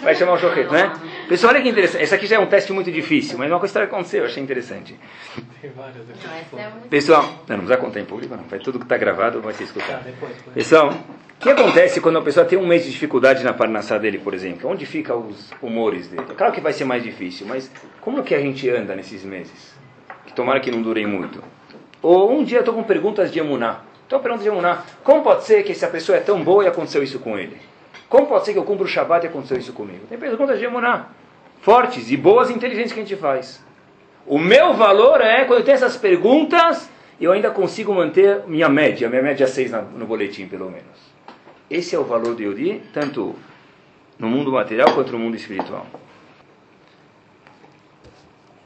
[0.02, 0.94] Vai chamar o Shohet, né?
[1.28, 2.02] Pessoal, olha que interessante.
[2.04, 4.42] Esse aqui já é um teste muito difícil, mas uma coisa que aconteceu, eu achei
[4.42, 4.98] interessante.
[5.62, 6.58] Tem várias aqui.
[6.58, 8.44] É Pessoal, não, não precisa contar em público, não.
[8.44, 10.04] Vai tudo que está gravado vai ser Tá, escutado.
[10.06, 10.32] depois.
[10.54, 14.18] Pessoal, o que acontece quando a pessoa tem um mês de dificuldade na parnassá dele,
[14.18, 14.70] por exemplo?
[14.70, 16.24] Onde ficam os humores dele?
[16.38, 17.70] Claro que vai ser mais difícil, mas
[18.00, 19.74] como que a gente anda nesses meses?
[20.26, 21.44] Que tomara que não durem muito.
[22.02, 23.82] Ou um dia eu estou com perguntas de Emuná.
[24.10, 24.82] Então, pergunta de Emuná.
[25.04, 27.56] Como pode ser que essa pessoa é tão boa e aconteceu isso com ele?
[28.10, 30.08] Como pode ser que eu cumpro o Shabat e aconteceu isso comigo?
[30.10, 31.10] Tem perguntas de Emuná.
[31.62, 33.64] Fortes e boas e inteligentes que a gente faz.
[34.26, 36.90] O meu valor é, quando eu tenho essas perguntas,
[37.22, 39.08] eu ainda consigo manter minha média.
[39.08, 41.14] Minha média é 6 na- no boletim, pelo menos.
[41.70, 43.36] Esse é o valor do Yodi, tanto
[44.18, 45.86] no mundo material quanto no mundo espiritual.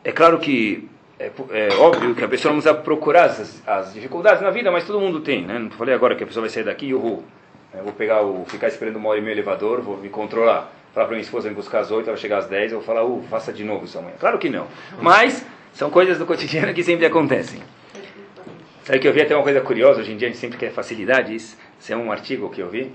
[0.06, 4.42] É claro que é, é óbvio que a pessoa não precisa procurar as, as dificuldades
[4.42, 5.60] na vida, mas todo mundo tem, né?
[5.60, 7.24] Não falei agora que a pessoa vai sair daqui e eu vou
[7.98, 10.72] pegar o, ficar esperando uma hora e meia no elevador, vou me controlar.
[10.94, 13.04] Falar para minha esposa me buscar às 8, ela chegar às 10, eu vou falar,
[13.04, 14.16] uh, faça de novo isso amanhã.
[14.20, 14.68] Claro que não.
[15.02, 17.62] Mas são coisas do cotidiano que sempre acontecem.
[18.84, 20.72] Sabe que eu vi até uma coisa curiosa, hoje em dia a gente sempre quer
[20.72, 21.58] facilidades.
[21.80, 22.92] Isso é um artigo que eu vi.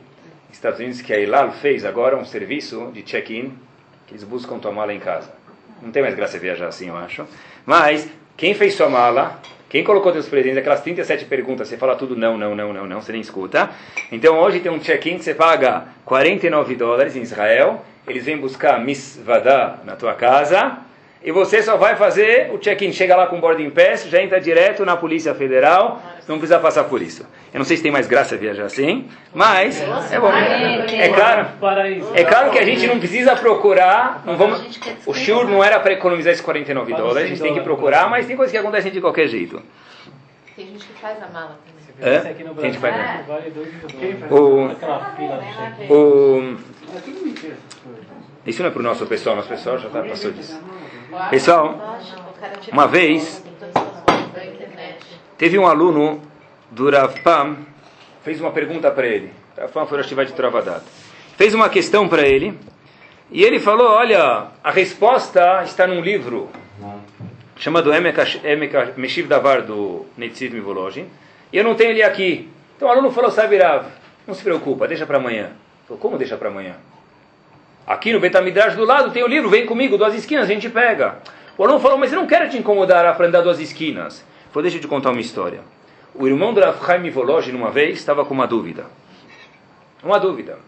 [0.52, 3.52] Estados Unidos que a Ilal fez agora um serviço de check-in,
[4.06, 5.37] que eles buscam tua mala em casa.
[5.82, 7.26] Não tem mais graça viajar assim, eu acho.
[7.64, 12.16] Mas, quem fez sua mala, quem colocou seus presentes, aquelas 37 perguntas, você fala tudo
[12.16, 13.70] não, não, não, não, não, você nem escuta.
[14.10, 18.80] Então hoje tem um check-in que você paga 49 dólares em Israel, eles vêm buscar
[18.80, 20.78] misvadá na tua casa,
[21.22, 24.84] e você só vai fazer o check-in, chega lá com boarding pass, já entra direto
[24.86, 27.26] na Polícia Federal, não precisa passar por isso.
[27.52, 29.80] Eu não sei se tem mais graça viajar assim, mas
[30.12, 30.30] é bom.
[30.30, 31.46] É claro,
[32.14, 35.92] é claro que a gente não precisa procurar, não vamos, o shiur não era para
[35.92, 39.00] economizar esses 49 dólares, a gente tem que procurar, mas tem coisas que acontecem de
[39.00, 39.62] qualquer jeito.
[40.54, 41.78] Tem gente que faz a mala também.
[42.00, 42.18] É?
[42.18, 43.26] Esse aqui no Quem faz?
[43.26, 44.78] vale 2 mil dólares.
[45.88, 45.92] O-.
[45.92, 46.56] O,
[48.46, 50.60] isso não é para o nosso pessoal, nosso pessoal já tá, passou disso.
[51.30, 51.98] Pessoal,
[52.72, 53.44] uma vez-.
[55.38, 56.20] Teve um aluno
[56.68, 57.58] do Rav Pam,
[58.24, 59.32] fez uma pergunta para ele.
[59.56, 60.82] Rav Pam foi o de Travadat.
[61.36, 62.58] Fez uma questão para ele,
[63.30, 66.48] e ele falou, olha, a resposta está num livro
[67.56, 67.88] chamado
[68.96, 71.06] Meshiv Davar, do Netziv Mivolojin,
[71.52, 72.48] e eu não tenho ele aqui.
[72.76, 73.86] Então o aluno falou, sabe Rav,
[74.26, 75.50] não se preocupa, deixa para amanhã.
[75.86, 76.74] Falou, como deixa para amanhã?
[77.86, 81.18] Aqui no Betamidrash do lado tem o livro, vem comigo, duas esquinas, a gente pega.
[81.56, 84.26] O aluno falou, mas eu não quero te incomodar para andar duas esquinas.
[84.50, 85.60] Falou, deixa eu te contar uma história.
[86.14, 88.86] O irmão do Rav Chaim Volozhin, uma vez, estava com uma dúvida.
[90.02, 90.58] Uma dúvida.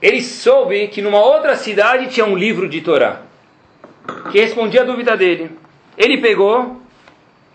[0.00, 3.22] Ele soube que numa outra cidade tinha um livro de Torá,
[4.30, 5.50] que respondia a dúvida dele.
[5.96, 6.80] Ele pegou,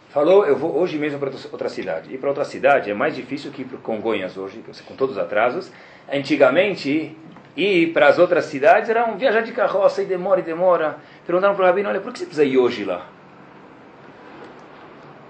[0.09, 2.13] falou, eu vou hoje mesmo para outra cidade.
[2.13, 5.21] Ir para outra cidade é mais difícil que ir para Congonhas hoje, com todos os
[5.21, 5.71] atrasos.
[6.11, 7.15] Antigamente,
[7.55, 10.97] ir para as outras cidades era um viajar de carroça e demora e demora.
[11.25, 13.07] Perguntaram para o Rabino, olha, por que você precisa ir hoje lá?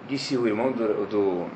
[0.07, 1.47] Disse o irmão do, do,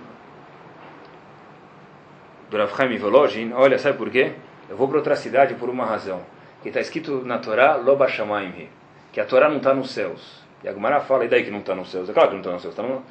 [2.50, 4.34] do Rav Volozhin, olha, sabe por quê?
[4.70, 6.22] Eu vou para outra cidade por uma razão.
[6.62, 8.70] Que está escrito na Torá, Loba Shamaim,
[9.12, 10.44] que a Torá não está nos céus.
[10.64, 12.10] E a Gemara fala, e daí que não está nos céus?
[12.10, 12.76] É claro que não está nos céus.
[12.76, 13.04] Tá no...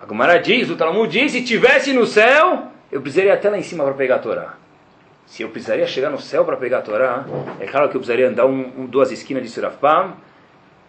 [0.00, 3.62] A Gemara diz, o Talmud diz, se tivesse no céu, eu precisaria até lá em
[3.62, 4.54] cima para pegar a Torá.
[5.26, 7.24] Se eu precisaria chegar no céu para pegar a Torá,
[7.60, 10.14] é claro que eu precisaria andar um, um, duas esquinas de Surafpam,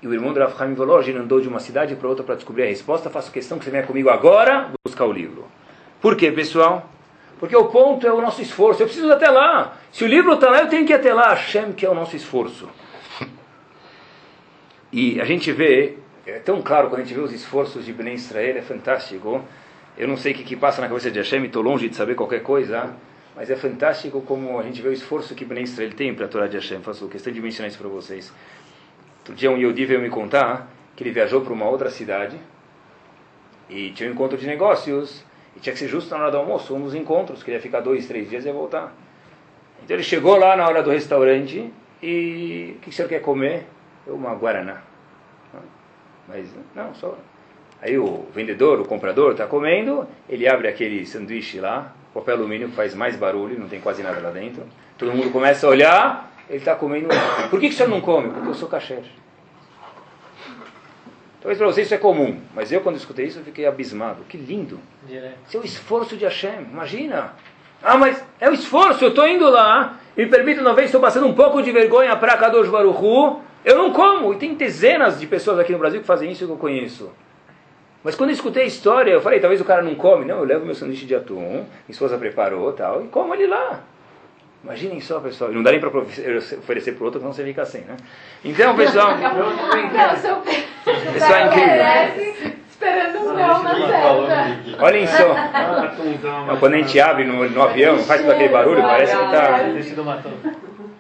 [0.02, 2.64] e o irmão do Rav Chaim Volozhin andou de uma cidade para outra para descobrir
[2.64, 3.10] a resposta.
[3.10, 5.46] Faço questão que você venha comigo agora buscar o livro.
[6.02, 6.90] Por quê, pessoal?
[7.40, 8.82] Porque o ponto é o nosso esforço.
[8.82, 9.78] Eu preciso ir até lá.
[9.92, 11.34] Se o livro está lá, eu tenho que ir até lá.
[11.34, 12.70] Hashem, que é o nosso esforço.
[14.92, 18.16] E a gente vê, é tão claro quando a gente vê os esforços de Bnei
[18.16, 19.40] Israel, é fantástico.
[19.96, 22.16] Eu não sei o que, que passa na cabeça de Hashem, estou longe de saber
[22.16, 22.96] qualquer coisa,
[23.36, 26.28] mas é fantástico como a gente vê o esforço que Bnei Israel tem para a
[26.28, 26.82] Torá de Hashem.
[26.82, 28.34] Faço questão de mencionar isso para vocês.
[29.30, 32.36] Outro dia um Yodi veio me contar que ele viajou para uma outra cidade
[33.70, 35.24] e tinha um encontro de negócios
[35.56, 38.08] e tinha que ser justo na hora do almoço, um dos encontros, queria ficar dois,
[38.08, 38.92] três dias e ia voltar.
[39.84, 43.68] Então ele chegou lá na hora do restaurante e o que o senhor quer comer?
[44.08, 44.82] uma guaraná.
[46.28, 47.16] Mas, não, só.
[47.84, 52.76] Aí o vendedor, o comprador, está comendo, ele abre aquele sanduíche lá, papel alumínio que
[52.76, 54.64] faz mais barulho, não tem quase nada lá dentro.
[54.98, 57.08] Todo mundo começa a olhar, ele está comendo.
[57.50, 58.30] Por que, que o senhor não come?
[58.30, 59.04] Porque eu sou kasher.
[61.42, 64.24] Talvez para vocês isso é comum, mas eu quando escutei isso eu fiquei abismado.
[64.28, 64.78] Que lindo!
[65.48, 67.34] Isso é o esforço de Hashem, imagina!
[67.82, 71.26] Ah, mas é o esforço, eu estou indo lá, me permito uma vez, estou passando
[71.26, 75.60] um pouco de vergonha para Kadosh Baruchu, eu não como, e tem dezenas de pessoas
[75.60, 77.10] aqui no Brasil que fazem isso que eu conheço.
[78.04, 80.26] Mas quando eu escutei a história, eu falei, talvez o cara não come.
[80.26, 83.82] Não, eu levo meu sanduíche de atum, minha esposa preparou tal, e como ele lá.
[84.64, 85.52] Imaginem só, pessoal.
[85.52, 87.96] Não dá nem para oferecer para o outro, senão você fica sem, né?
[88.44, 89.16] Então, pessoal...
[91.14, 92.54] pessoal é incrível.
[92.70, 94.84] Esperando um não na certa.
[94.84, 95.36] Olhem só.
[96.48, 99.60] Não, quando a gente abre no, no avião, faz todo aquele barulho, parece que está...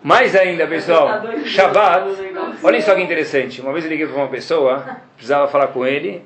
[0.02, 2.06] Mais ainda, pessoal, Shabbat,
[2.63, 3.60] olhem só que interessante.
[3.60, 6.24] Uma vez eu liguei para uma pessoa, precisava falar com ele,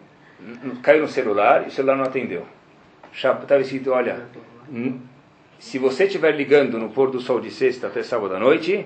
[0.83, 2.45] caiu no celular e o celular não atendeu.
[3.11, 4.27] Estava escrito: olha,
[5.59, 8.85] se você estiver ligando no pôr do sol de sexta até sábado à noite,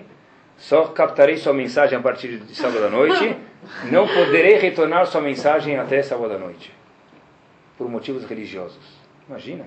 [0.58, 3.36] só captarei sua mensagem a partir de sábado à noite,
[3.91, 6.73] não poderei retornar sua mensagem até sábado à noite.
[7.77, 8.80] Por motivos religiosos.
[9.30, 9.65] Imagina.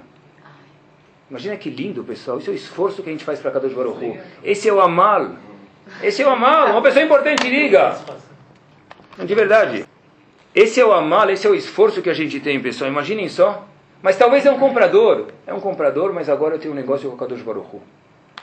[1.31, 2.39] Imagina que lindo, pessoal.
[2.39, 5.37] Isso é o esforço que a gente faz para Kadosh Baruch Esse é o amal.
[6.03, 6.71] Esse é o amal.
[6.73, 7.97] Uma pessoa importante liga.
[9.17, 9.87] De verdade.
[10.53, 12.91] Esse é o amal, esse é o esforço que a gente tem, pessoal.
[12.91, 13.65] Imaginem só.
[14.03, 15.29] Mas talvez é um comprador.
[15.47, 17.79] É um comprador, mas agora eu tenho um negócio com o Kadosh Baruch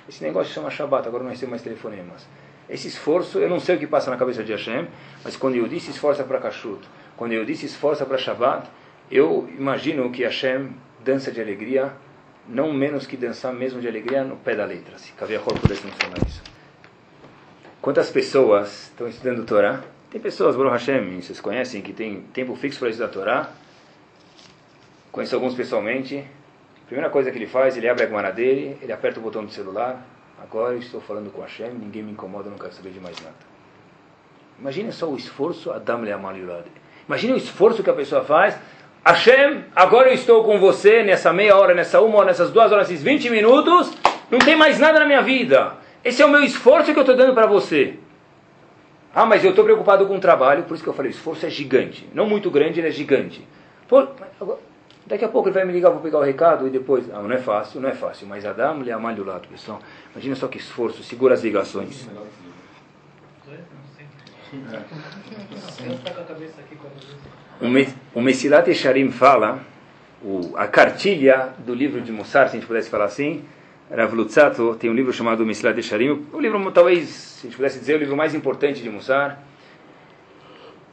[0.08, 2.28] Esse negócio chama Shabbat, agora não recebo mais telefonemas.
[2.70, 4.88] Esse esforço, eu não sei o que passa na cabeça de Hashem,
[5.24, 6.82] mas quando eu disse esforça para Kashrut,
[7.16, 8.68] quando eu disse esforça para Shabbat,
[9.10, 10.70] eu imagino que Hashem
[11.04, 11.94] dança de alegria
[12.48, 16.18] não menos que dançar mesmo de alegria no pé da letra, se Kaviahor pudesse mencionar
[16.26, 16.42] isso.
[17.82, 19.82] Quantas pessoas estão estudando Torá?
[20.10, 23.50] Tem pessoas, Baruch Hashem, vocês conhecem, que tem tempo fixo para estudar Torá.
[25.12, 26.24] Conheço alguns pessoalmente.
[26.84, 29.44] A primeira coisa que ele faz, ele abre a guarda dele, ele aperta o botão
[29.44, 30.06] do celular.
[30.42, 33.36] Agora eu estou falando com Hashem, ninguém me incomoda, não quero saber de mais nada.
[34.60, 36.34] Imagine só o esforço, Adam Leamal
[37.08, 38.58] Imagine o esforço que a pessoa faz
[39.08, 42.90] Hashem, agora eu estou com você nessa meia hora, nessa uma hora, nessas duas horas,
[42.90, 43.94] esses 20 minutos,
[44.30, 45.76] não tem mais nada na minha vida.
[46.04, 47.96] Esse é o meu esforço que eu estou dando para você.
[49.16, 51.46] Ah, mas eu estou preocupado com o trabalho, por isso que eu falei, o esforço
[51.46, 52.06] é gigante.
[52.14, 53.48] Não muito grande, ele é gigante.
[53.88, 54.08] Pô,
[55.08, 57.10] daqui a pouco ele vai me ligar, vou pegar o recado e depois.
[57.12, 58.28] Ah, não é fácil, não é fácil.
[58.28, 59.80] Mas Adam lhe amalha o lado, pessoal.
[60.12, 62.08] Imagina só que esforço, segura as ligações.
[62.08, 62.38] É.
[68.14, 69.60] O Mesilat Esharim fala,
[70.24, 73.44] o, a cartilha do livro de Mussar, se a gente pudesse falar assim,
[73.90, 77.80] Rav Lutzato tem um livro chamado Mesilat Esharim, o livro, talvez, se a gente pudesse
[77.80, 79.44] dizer, o livro mais importante de Mussar.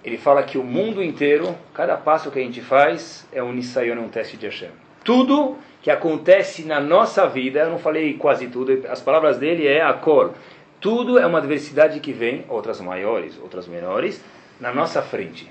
[0.05, 3.99] Ele fala que o mundo inteiro, cada passo que a gente faz, é um Nisayon,
[3.99, 4.69] um teste de Hashem.
[5.03, 9.83] Tudo que acontece na nossa vida, eu não falei quase tudo, as palavras dele é
[9.83, 10.33] a cor.
[10.81, 14.23] Tudo é uma diversidade que vem, outras maiores, outras menores,
[14.61, 15.51] na nossa frente.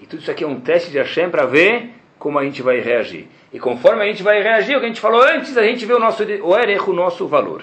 [0.00, 2.80] E tudo isso aqui é um teste de Hashem para ver como a gente vai
[2.80, 3.28] reagir.
[3.52, 5.92] E conforme a gente vai reagir, o que a gente falou antes, a gente vê
[5.92, 7.62] o nosso o erro, o nosso valor.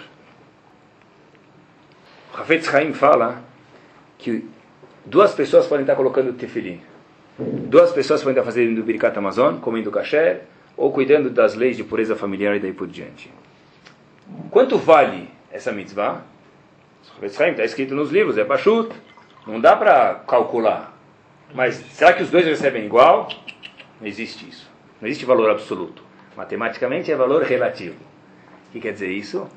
[2.32, 3.44] O Hafetz Haim fala
[4.18, 4.48] que
[5.06, 6.82] duas pessoas podem estar colocando tefilim.
[7.38, 10.42] Duas pessoas podem estar fazendo o Birkat Amazon, comendo kasher,
[10.78, 13.32] ou cuidando das leis de pureza familiar e daí por diante.
[14.50, 16.24] Quanto vale essa mitzvah?
[17.22, 18.96] Está escrito nos livros, é Pashut.
[19.46, 20.96] Não dá para calcular.
[21.54, 23.28] Mas será que os dois recebem igual?
[24.00, 24.70] Não existe isso.
[25.02, 26.04] Não existe valor absoluto.
[26.38, 27.96] Matematicamente é valor relativo.
[28.70, 29.48] O que quer dizer isso?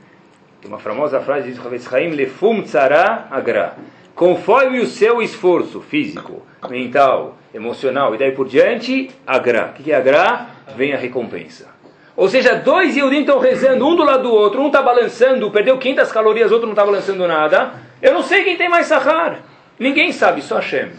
[0.61, 3.76] Tem uma famosa frase de Ravetz Chaim, Lefum tzara agra.
[4.15, 9.75] Conforme o seu esforço físico, mental, emocional e daí por diante, agra.
[9.77, 10.47] O que é agra?
[10.77, 11.75] Vem a recompensa.
[12.17, 15.77] Ou seja, dois Yehudim estão rezando, um do lado do outro, um está balançando, perdeu
[15.79, 17.73] 500 calorias, outro não está balançando nada.
[18.01, 19.41] Eu não sei quem tem mais sahar.
[19.81, 20.91] Ninguém sabe, só Hashem.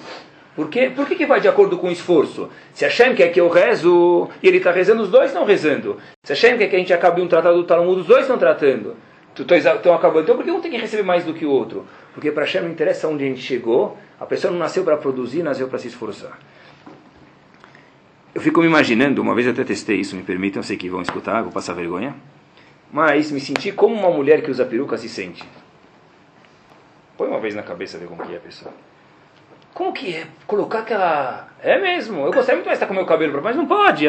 [0.54, 0.92] Por, quê?
[0.94, 2.50] Por que, que vai de acordo com o esforço?
[2.74, 5.98] Se Hashem quer que eu rezo e ele está rezando, os dois estão rezando.
[6.24, 8.96] Se Hashem quer que a gente acabe um tratado do Talmud, os dois estão tratando.
[9.38, 10.24] Estão acabando.
[10.24, 11.86] Então por que um tem que receber mais do que o outro?
[12.16, 15.44] Porque para Hashem não interessa onde a gente chegou, a pessoa não nasceu para produzir,
[15.44, 16.40] nasceu para se esforçar.
[18.34, 21.44] Eu fico me imaginando, uma vez até testei isso, me permitam, sei que vão escutar,
[21.44, 22.16] vou passar vergonha,
[22.90, 25.44] mas me senti como uma mulher que usa peruca se sente.
[27.18, 28.74] Põe uma vez na cabeça ver como que é a pessoa.
[29.74, 30.28] Como que é?
[30.48, 31.50] Colocar aquela...
[31.62, 34.06] É mesmo, eu gostaria muito mais de estar com o meu cabelo, mas não pode.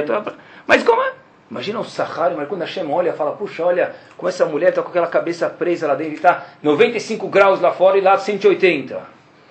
[0.64, 1.12] Mas como é?
[1.50, 4.82] Imagina o Sahara, mas quando a Shem olha, fala, puxa, olha como essa mulher está
[4.82, 9.00] com aquela cabeça presa lá dentro, está 95 graus lá fora e lá 180.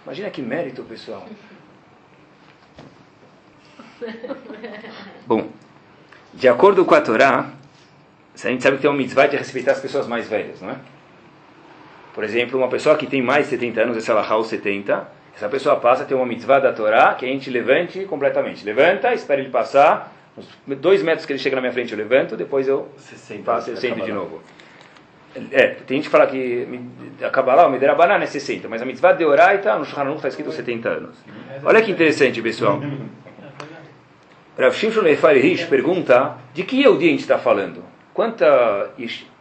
[0.06, 1.26] Imagina que mérito, pessoal.
[5.26, 5.48] Bom,
[6.34, 7.50] de acordo com a Torá,
[8.43, 10.76] a gente sabe que tem uma mitzvah de respeitar as pessoas mais velhas, não é?
[12.14, 15.78] Por exemplo, uma pessoa que tem mais de 70 anos, essa é 70, essa pessoa
[15.78, 18.64] passa a ter uma mitzvah da Torá que a gente levante completamente.
[18.66, 22.36] Levanta, espera ele passar, uns dois metros que ele chega na minha frente eu levanto,
[22.36, 22.89] depois eu
[23.43, 24.41] passo, eu sento de novo.
[25.51, 26.67] É, tem gente que fala que
[27.21, 30.51] a Kabbalah, o Miderabanan é 60, mas a mitzvah de Oraita, no Shulchan está escrito
[30.51, 31.17] 70 anos.
[31.63, 32.81] Olha que interessante, pessoal.
[34.57, 37.83] Rav Shimshon Efari Rish pergunta de que Yehudi a gente está falando?
[38.13, 38.91] Quanta,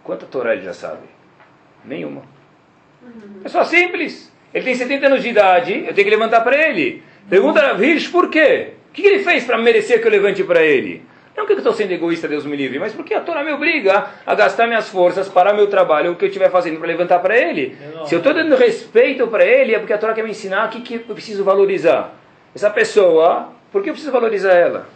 [0.03, 1.07] quanta Torá ele já sabe?
[1.85, 2.23] Nenhuma.
[3.45, 4.33] É só simples.
[4.53, 7.03] Ele tem 70 anos de idade, eu tenho que levantar para ele.
[7.29, 8.73] Pergunta Rav Hirsch por quê?
[8.95, 11.03] O que ele fez para merecer que eu levante para ele?
[11.37, 14.07] Não que eu estou sendo egoísta, Deus me livre, mas porque a Torá me obriga
[14.25, 17.37] a gastar minhas forças, parar meu trabalho, o que eu estiver fazendo para levantar para
[17.37, 17.77] ele.
[18.07, 20.71] Se eu estou dando respeito para ele, é porque a Torá quer me ensinar o
[20.71, 22.15] que, que eu preciso valorizar.
[22.55, 24.87] Essa pessoa, por que eu preciso valorizar ela?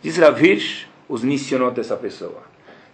[0.00, 2.44] Diz Ravish, os missionou dessa pessoa.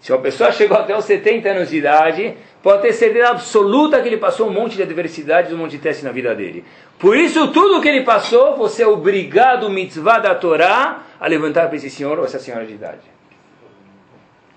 [0.05, 4.07] Se uma pessoa chegou até os 70 anos de idade, pode ter certeza absoluta que
[4.07, 6.62] ele passou um monte de adversidades, um monte de testes na vida dele.
[6.98, 11.76] Por isso, tudo que ele passou, você é obrigado, mitzvah da Torá, a levantar para
[11.76, 13.00] esse senhor ou essa senhora de idade.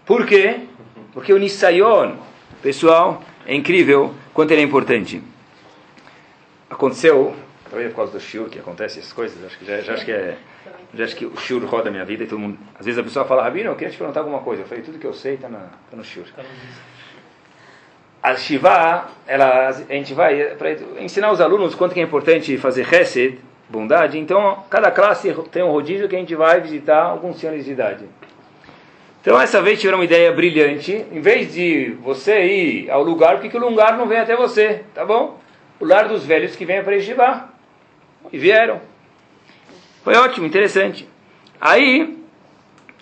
[0.05, 0.63] Por quê?
[1.13, 2.17] Porque o Nisayon,
[2.61, 5.23] pessoal, é incrível quanto ele é importante.
[6.69, 7.33] Aconteceu,
[7.69, 10.11] talvez por causa do shiur que acontece essas coisas, acho que já, já acho que
[10.11, 10.37] é
[10.93, 12.57] já acho que o shiur roda a minha vida e todo mundo.
[12.79, 14.63] Às vezes a pessoa fala, Rabino, eu queria te perguntar alguma coisa.
[14.63, 16.25] Eu falei, tudo que eu sei está tá no shiur.
[18.21, 22.91] A Shiva, ela, a gente vai para ensinar os alunos quanto que é importante fazer
[22.91, 24.17] Hesed, bondade.
[24.17, 28.05] Então, cada classe tem um rodízio que a gente vai visitar alguns senhores de idade.
[29.21, 31.05] Então, essa vez tiveram uma ideia brilhante.
[31.11, 34.35] Em vez de você ir ao lugar, por que, que o lugar não vem até
[34.35, 34.83] você?
[34.93, 35.39] Tá bom?
[35.79, 37.49] O lar dos velhos que vem para Yeshiva.
[38.31, 38.81] E vieram.
[40.07, 41.05] Foi ótimo, interessante.
[41.59, 42.17] Aí,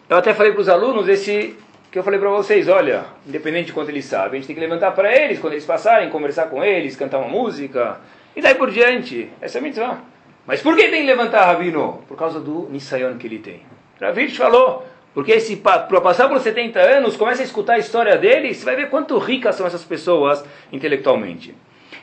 [0.09, 1.55] eu até falei para os alunos esse
[1.91, 4.59] que eu falei para vocês, olha, independente de quanto eles sabem, a gente tem que
[4.59, 7.99] levantar para eles quando eles passarem, conversar com eles, cantar uma música,
[8.35, 9.29] e daí por diante.
[9.39, 9.99] Essa é a mitzvah.
[10.47, 12.03] Mas por que tem que levantar Rabino?
[12.07, 13.61] Por causa do Nisayon que ele tem.
[14.01, 14.83] Ravish falou,
[15.13, 18.89] porque para passar por 70 anos, começa a escutar a história dele, você vai ver
[18.89, 20.43] quanto ricas são essas pessoas
[20.73, 21.53] intelectualmente.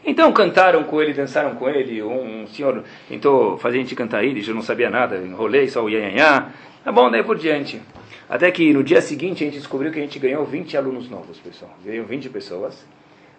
[0.05, 2.03] Então cantaram com ele, dançaram com ele.
[2.03, 5.89] Um, senhor tentou fazer a gente cantar ele, eu não sabia nada, enrolei só o
[5.89, 6.51] ianhanhá.
[6.85, 7.81] Tá bom, daí por diante.
[8.29, 11.39] Até que no dia seguinte a gente descobriu que a gente ganhou 20 alunos novos,
[11.39, 11.71] pessoal.
[11.85, 12.85] Ganhou 20 pessoas.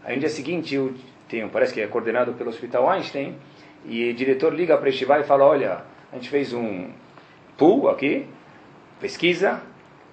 [0.04, 0.94] Aí no dia seguinte, eu
[1.28, 3.36] tenho, parece que é coordenado pelo Hospital Einstein,
[3.86, 6.90] e o diretor liga para este e fala: Olha, a gente fez um
[7.58, 8.26] pool aqui,
[9.00, 9.62] pesquisa,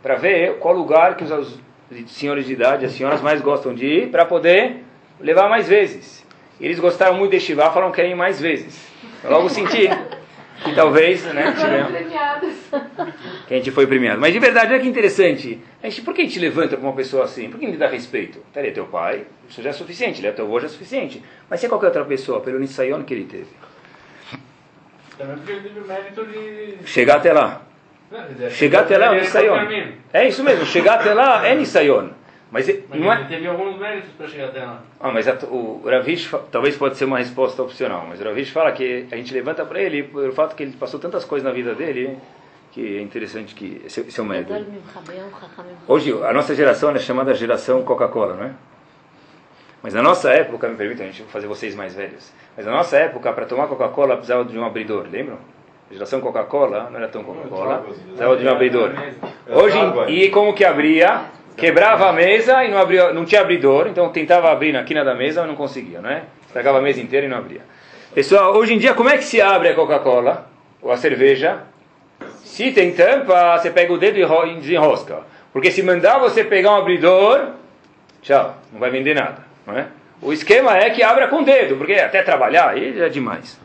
[0.03, 1.59] para ver qual lugar que os
[2.07, 4.83] senhores de idade, as senhoras mais gostam de ir, para poder
[5.21, 6.27] levar mais vezes.
[6.61, 8.87] Eles gostaram muito de Shiva, falaram que querem mais vezes.
[9.25, 9.89] Eu logo senti
[10.63, 11.55] que talvez, né,
[13.49, 14.21] que a gente foi premiado.
[14.21, 15.59] Mas de verdade, olha que interessante.
[15.83, 17.49] A gente, por que a gente levanta para uma pessoa assim?
[17.49, 18.43] Por que a gente dá respeito?
[18.55, 20.21] Ele é teu pai, isso já é suficiente.
[20.21, 21.23] Ele é teu avô, já é suficiente.
[21.49, 23.49] Mas se é qualquer outra pessoa, pelo Nisayon que ele teve.
[25.17, 26.77] Também porque ele teve o mérito de...
[26.87, 27.63] Chegar até lá.
[28.51, 29.93] Chegar até lá é o Nisayon.
[30.13, 32.11] É isso mesmo, chegar até lá é Nisayon.
[32.51, 33.25] Mas, mas não é...
[33.25, 34.83] teve alguns méritos para chegar até lá.
[34.99, 38.73] Ah, mas a, o Ravish talvez pode ser uma resposta opcional, mas o Ravish fala
[38.73, 41.75] que a gente levanta para ele pelo fato que ele passou tantas coisas na vida
[41.75, 42.19] dele
[42.73, 44.53] que é interessante que esse, esse é o mérito.
[45.89, 48.53] Hoje a nossa geração é chamada geração Coca-Cola, não é?
[49.83, 52.33] Mas na nossa época, me permitam, a gente fazer vocês mais velhos.
[52.57, 55.39] Mas na nossa época, para tomar Coca-Cola precisava de um abridor, lembram?
[55.91, 58.93] A geração Coca-Cola não era tão Coca-Cola, precisava de um abridor.
[59.49, 59.79] Hoje,
[60.09, 61.23] e como que abria?
[61.61, 65.15] Quebrava a mesa e não, abria, não tinha abridor, então tentava abrir na quina da
[65.15, 66.25] mesa, mas não conseguia, né?
[66.47, 67.61] Estragava a mesa inteira e não abria.
[68.15, 70.49] Pessoal, hoje em dia, como é que se abre a Coca-Cola
[70.81, 71.59] ou a cerveja?
[72.43, 75.19] Se tem tampa, você pega o dedo e desenrosca.
[75.53, 77.51] Porque se mandar você pegar um abridor,
[78.23, 79.45] tchau, não vai vender nada.
[79.67, 79.87] Não é?
[80.23, 83.61] O esquema é que abra com o dedo, porque até trabalhar aí é demais.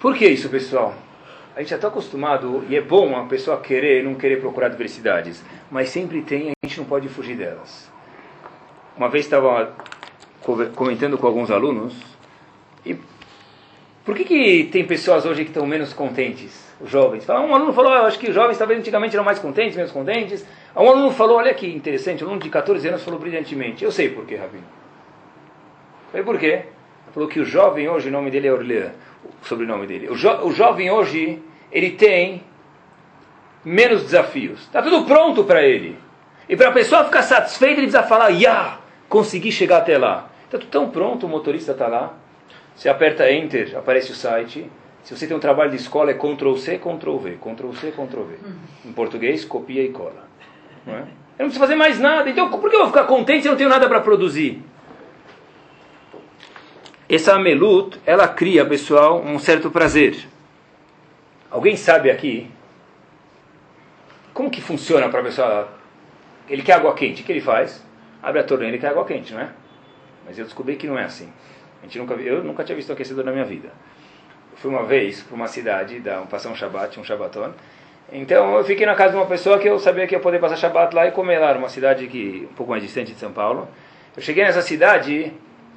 [0.00, 0.94] Por que isso, pessoal?
[1.54, 4.68] A gente já está acostumado, e é bom a pessoa querer e não querer procurar
[4.68, 7.90] adversidades, mas sempre tem, a gente não pode fugir delas.
[8.96, 9.74] Uma vez estava
[10.74, 11.94] comentando com alguns alunos,
[12.86, 12.96] e
[14.04, 16.72] por que, que tem pessoas hoje que estão menos contentes?
[16.80, 17.28] Os jovens.
[17.28, 20.44] Um aluno falou, eu acho que os jovens talvez antigamente eram mais contentes, menos contentes.
[20.74, 23.84] Um aluno falou, olha que interessante, um aluno de 14 anos falou brilhantemente.
[23.84, 24.64] Eu sei por quê, Rabino.
[26.10, 26.46] Falei, por quê?
[26.46, 28.90] Ele falou que o jovem hoje, o nome dele é Orlean,
[29.42, 30.08] sobrenome dele.
[30.08, 32.42] O, jo o jovem hoje, ele tem
[33.64, 34.60] menos desafios.
[34.60, 35.96] Está tudo pronto para ele.
[36.48, 38.78] E para a pessoa ficar satisfeita, ele precisa falar, ya,
[39.08, 40.28] consegui chegar até lá.
[40.44, 42.14] Está tudo tão pronto, o motorista está lá.
[42.74, 44.70] Você aperta Enter, aparece o site.
[45.02, 48.22] Se você tem um trabalho de escola, é Ctrl C, Ctrl V, Ctrl C, Ctrl
[48.22, 48.36] V.
[48.84, 50.28] Em português, copia e cola.
[50.86, 50.98] Não é?
[50.98, 52.28] Eu não preciso fazer mais nada.
[52.30, 54.62] Então, por que eu vou ficar contente se eu não tenho nada para produzir?
[57.14, 60.16] Essa Amelut, ela cria, pessoal, um certo prazer.
[61.50, 62.50] Alguém sabe aqui
[64.32, 65.68] como que funciona para a pessoa?
[66.48, 67.84] Ele quer água quente, o que ele faz?
[68.22, 69.50] Abre a torneira e quer água quente, não é?
[70.24, 71.30] Mas eu descobri que não é assim.
[71.82, 73.68] A gente nunca, eu nunca tinha visto um aquecedor na minha vida.
[74.50, 77.52] Eu fui uma vez para uma cidade, dar, passar um Shabat, um Shabaton.
[78.10, 80.56] Então eu fiquei na casa de uma pessoa que eu sabia que ia poder passar
[80.56, 83.68] Shabat lá e comer lá, uma cidade que um pouco mais distante de São Paulo.
[84.16, 85.30] Eu cheguei nessa cidade,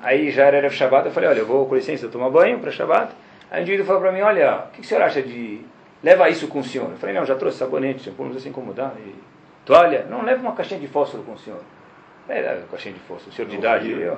[0.05, 3.11] aí já era Shabat, eu falei, olha, eu vou com licença tomar banho para Shabat.
[3.49, 5.61] Aí o indivíduo falou para mim, olha, o que, que o senhor acha de...
[6.03, 6.91] Leva isso com o senhor.
[6.91, 8.93] Eu falei, não, já trouxe sabonete, shampoo, não precisa se incomodar.
[8.99, 9.15] E...
[9.65, 10.05] Toalha?
[10.09, 11.59] Não, leva uma caixinha de fósforo com o senhor.
[12.27, 13.91] É, caixinha de força, o senhor de idade.
[13.91, 14.17] Eu,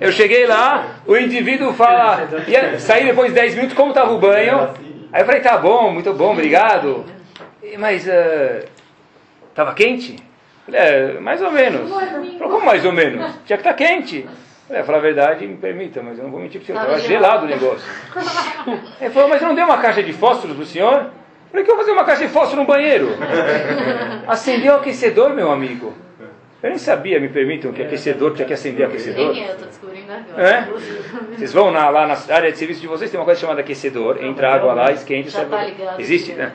[0.00, 4.18] eu cheguei lá, o indivíduo fala, ia sair depois de 10 minutos, como estava o
[4.18, 4.70] banho?
[5.12, 7.04] Aí eu falei, tá bom, muito bom, obrigado.
[7.78, 8.08] Mas,
[9.48, 10.16] estava uh, quente?
[10.66, 11.88] Falei, é, mais ou menos.
[11.88, 13.32] Falei, como mais ou menos?
[13.44, 14.28] Tinha que estar tá quente.
[14.70, 17.00] Falei, falar a verdade, me permita, mas eu não vou mentir para o senhor, estava
[17.00, 17.90] gelado o negócio.
[19.00, 21.10] Ele falou, mas não deu uma caixa de fósforos para o senhor?
[21.50, 23.08] Falei, que eu vou fazer uma caixa de fósforo no banheiro?
[24.28, 25.92] Acendeu o aquecedor, meu amigo.
[26.62, 29.32] Eu nem sabia, me permitam, que aquecedor tinha que acender aquecedor.
[29.32, 30.48] Nem eu, estou descobrindo agora.
[30.48, 30.68] É?
[31.36, 34.22] Vocês vão na, lá na área de serviço de vocês, tem uma coisa chamada aquecedor,
[34.22, 35.98] entra água lá, esquenta, Já tá ligado.
[35.98, 36.52] Existe, né?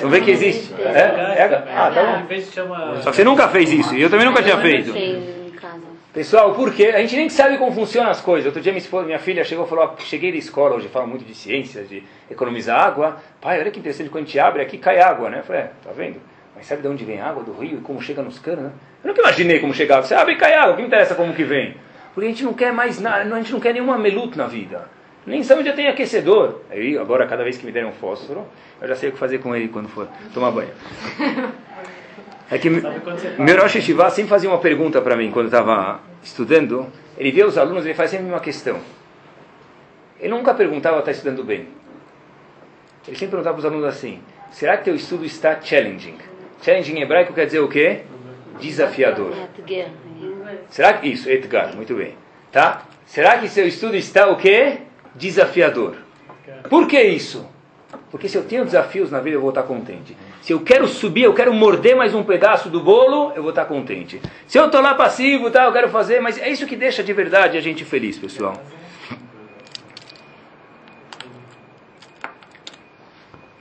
[0.00, 0.74] Vamos ver que existe.
[0.78, 0.98] É?
[0.98, 1.64] é?
[1.74, 3.00] Ah, tá bom.
[3.00, 4.92] Só que você nunca fez isso, e eu também nunca tinha feito.
[6.16, 6.86] Pessoal, por quê?
[6.86, 8.46] A gente nem sabe como funcionam as coisas.
[8.46, 11.26] Outro dia minha, esposa, minha filha chegou e falou, cheguei da escola, hoje fala muito
[11.26, 13.18] de ciências, de economizar água.
[13.38, 15.40] Pai, olha que interessante, quando a gente abre aqui cai água, né?
[15.40, 16.18] Eu falei, é, tá vendo?
[16.56, 18.64] Mas sabe de onde vem água do rio e como chega nos canos?
[18.64, 18.70] Né?
[19.04, 20.06] Eu nunca imaginei como chegava.
[20.06, 21.76] Você abre e cai água, o que me interessa como que vem?
[22.14, 24.88] Porque a gente não quer mais nada, a gente não quer nenhuma meluta na vida.
[25.26, 26.62] Nem sabe onde tem aquecedor.
[26.70, 28.46] Aí, agora, cada vez que me derem um fósforo,
[28.80, 30.70] eu já sei o que fazer com ele quando for tomar banho.
[32.50, 36.86] É que meu Rosh Hashivá sempre fazia uma pergunta para mim quando estava estudando.
[37.18, 38.78] Ele via os alunos, ele faz sempre uma questão.
[40.20, 41.66] Ele nunca perguntava, está estudando bem.
[43.06, 44.20] Ele sempre perguntava para os alunos assim:
[44.50, 46.18] será que teu estudo está challenging?
[46.62, 48.02] Challenge em hebraico quer dizer o quê?
[48.60, 49.32] Desafiador.
[50.70, 52.14] Será que isso, Edgar, muito bem.
[52.52, 52.86] Tá?
[53.06, 54.78] Será que seu estudo está o quê?
[55.14, 55.96] Desafiador.
[56.70, 57.46] Por que isso?
[58.10, 60.16] Porque se eu tenho desafios na vida, eu vou estar contente.
[60.42, 63.64] Se eu quero subir, eu quero morder mais um pedaço do bolo, eu vou estar
[63.64, 64.20] contente.
[64.46, 67.12] Se eu estou lá passivo, tá, eu quero fazer, mas é isso que deixa de
[67.12, 68.60] verdade a gente feliz, pessoal.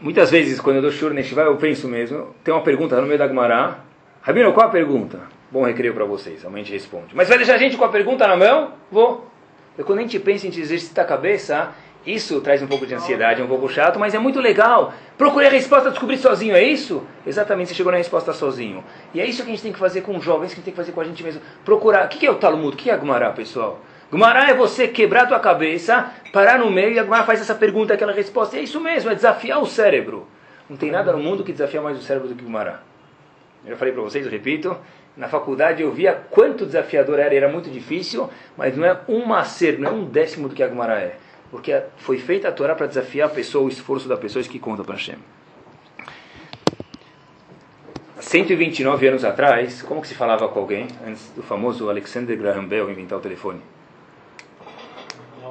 [0.01, 3.17] Muitas vezes, quando eu dou shur Neshiva, eu penso mesmo, tem uma pergunta no meio
[3.17, 3.79] da Gemara.
[4.21, 5.19] Rabino, qual a pergunta?
[5.49, 7.15] Bom recreio para vocês, a gente responde.
[7.15, 8.73] Mas vai deixar a gente com a pergunta na mão?
[8.91, 9.29] Vou.
[9.77, 11.73] E quando a gente pensa em exercitar a cabeça,
[12.05, 14.93] isso traz um pouco de ansiedade, é um pouco chato, mas é muito legal.
[15.17, 17.03] Procurei a resposta, descobrir sozinho, é isso?
[17.25, 18.83] Exatamente, você chegou na resposta sozinho.
[19.13, 20.65] E é isso que a gente tem que fazer com os jovens, que a gente
[20.65, 21.41] tem que fazer com a gente mesmo.
[21.63, 22.05] Procurar.
[22.05, 22.75] O que é o Talmud?
[22.75, 23.79] O que é a Gemara, pessoal?
[24.11, 27.55] Gumará é você quebrar a tua cabeça, parar no meio e a Gumará faz essa
[27.55, 28.55] pergunta, aquela resposta.
[28.55, 30.27] É isso mesmo, é desafiar o cérebro.
[30.69, 32.81] Não tem nada no mundo que desafia mais o cérebro do que Gumará.
[33.63, 34.77] Eu já falei para vocês, eu repito,
[35.17, 39.79] na faculdade eu via quanto desafiador era, era muito difícil, mas não é um macer,
[39.79, 41.17] não é um décimo do que a Gumará é.
[41.55, 44.59] Porque foi feita a Torá para desafiar a pessoa, o esforço da pessoa, isso que
[44.59, 45.15] conta para Hashem.
[48.19, 52.91] 129 anos atrás, como que se falava com alguém, antes do famoso Alexander Graham Bell
[52.91, 53.61] inventar o telefone?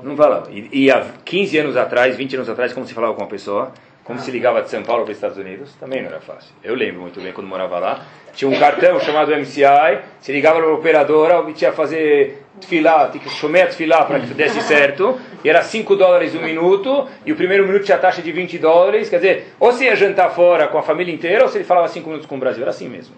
[0.02, 0.50] Não falava.
[0.52, 3.72] E, e há 15 anos atrás, 20 anos atrás, como se falava com uma pessoa?
[4.04, 6.52] Como se ligava de São Paulo para os Estados Unidos, também não era fácil.
[6.62, 8.02] Eu lembro muito bem quando morava lá.
[8.34, 13.22] Tinha um cartão chamado MCI, se ligava para a operadora, tinha que fazer filar, tinha
[13.22, 17.36] que chomer filar para que desse certo, e era 5 dólares um minuto, e o
[17.36, 20.76] primeiro minuto tinha taxa de 20 dólares, quer dizer, ou você ia jantar fora com
[20.76, 23.14] a família inteira, ou ele falava 5 minutos com o Brasil, era assim mesmo.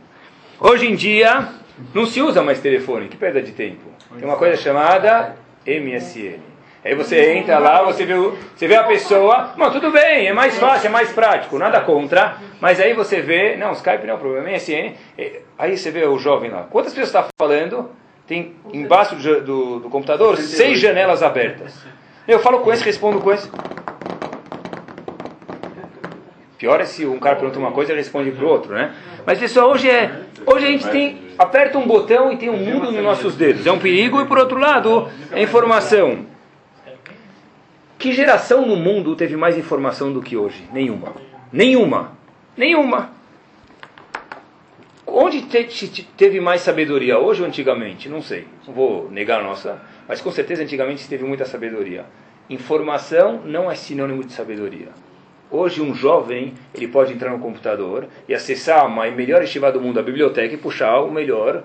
[0.60, 1.48] Hoje em dia,
[1.92, 3.84] não se usa mais telefone, que perda de tempo.
[4.16, 5.34] Tem uma coisa chamada
[5.66, 6.55] MSN.
[6.86, 10.56] Aí você entra lá, você vê, você vê a pessoa, não, tudo bem, é mais
[10.56, 14.20] fácil, é mais prático, nada contra, mas aí você vê, não, Skype não é um
[14.20, 14.94] problema, MSN,
[15.58, 17.90] aí você vê o jovem lá, quantas pessoas está falando,
[18.24, 21.76] tem embaixo do, do, do computador seis janelas abertas.
[22.26, 23.50] Eu falo com esse, respondo com esse.
[26.58, 28.94] Pior é se um cara pergunta uma coisa e responde para o outro, né?
[29.26, 32.92] Mas pessoal, hoje é, hoje a gente tem, aperta um botão e tem um mundo
[32.92, 33.66] nos nossos dedos.
[33.66, 36.35] É um perigo e por outro lado, é informação.
[37.98, 40.64] Que geração no mundo teve mais informação do que hoje?
[40.72, 41.14] Nenhuma.
[41.52, 42.12] Nenhuma.
[42.56, 43.10] Nenhuma.
[45.06, 47.18] Onde te, teve mais sabedoria?
[47.18, 48.08] Hoje ou antigamente?
[48.08, 48.46] Não sei.
[48.66, 49.80] Não vou negar a nossa.
[50.06, 52.04] Mas com certeza antigamente teve muita sabedoria.
[52.50, 54.88] Informação não é sinônimo de sabedoria.
[55.50, 59.98] Hoje um jovem, ele pode entrar no computador e acessar a melhor estiva do mundo,
[59.98, 61.62] a biblioteca, e puxar o melhor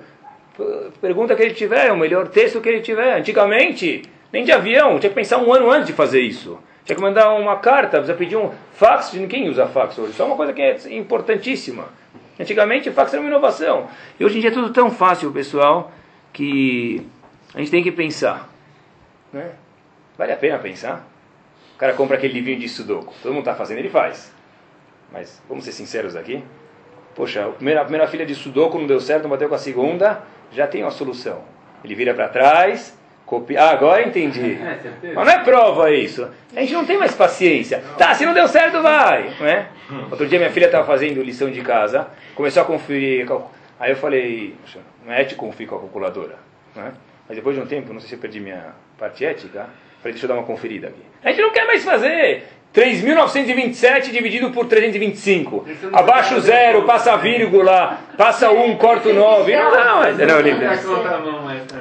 [1.01, 3.17] pergunta que ele tiver, o melhor texto que ele tiver.
[3.17, 6.57] Antigamente, nem de avião, tinha que pensar um ano antes de fazer isso.
[6.85, 10.11] Tinha que mandar uma carta, precisa pedir um fax, ninguém usa fax hoje.
[10.11, 11.89] Isso é uma coisa que é importantíssima.
[12.39, 13.87] Antigamente fax era uma inovação.
[14.19, 15.91] E hoje em dia é tudo tão fácil, pessoal,
[16.33, 17.05] que
[17.53, 18.49] a gente tem que pensar.
[19.31, 19.51] Né?
[20.17, 21.07] Vale a pena pensar?
[21.75, 23.13] O cara compra aquele livrinho de Sudoku.
[23.21, 24.33] Todo mundo está fazendo, ele faz.
[25.11, 26.43] Mas vamos ser sinceros aqui.
[27.15, 29.59] Poxa, a primeira, a primeira filha de Sudoku não deu certo, não bateu com a
[29.59, 31.43] segunda, já tem uma solução.
[31.83, 32.97] Ele vira para trás,
[33.31, 33.63] Copiar.
[33.63, 34.59] Ah, agora entendi.
[34.61, 36.27] É, Mas não é prova isso.
[36.53, 37.81] A gente não tem mais paciência.
[37.97, 39.31] Tá, se não deu certo, vai.
[39.39, 39.67] Não é?
[40.11, 43.25] Outro dia minha filha estava fazendo lição de casa, começou a conferir.
[43.79, 44.53] Aí eu falei,
[45.05, 46.35] não é ético conferir com a calculadora.
[46.75, 46.91] Não é?
[47.25, 49.69] Mas depois de um tempo, não sei se eu perdi minha parte ética,
[50.01, 51.01] falei, deixa eu dar uma conferida aqui.
[51.23, 52.43] A gente não quer mais fazer.
[52.75, 55.65] 3.927 dividido por 325.
[55.93, 59.55] Abaixo zero, passa vírgula, passa um, corta o nove.
[59.55, 60.65] Não, não, não, eu lembro.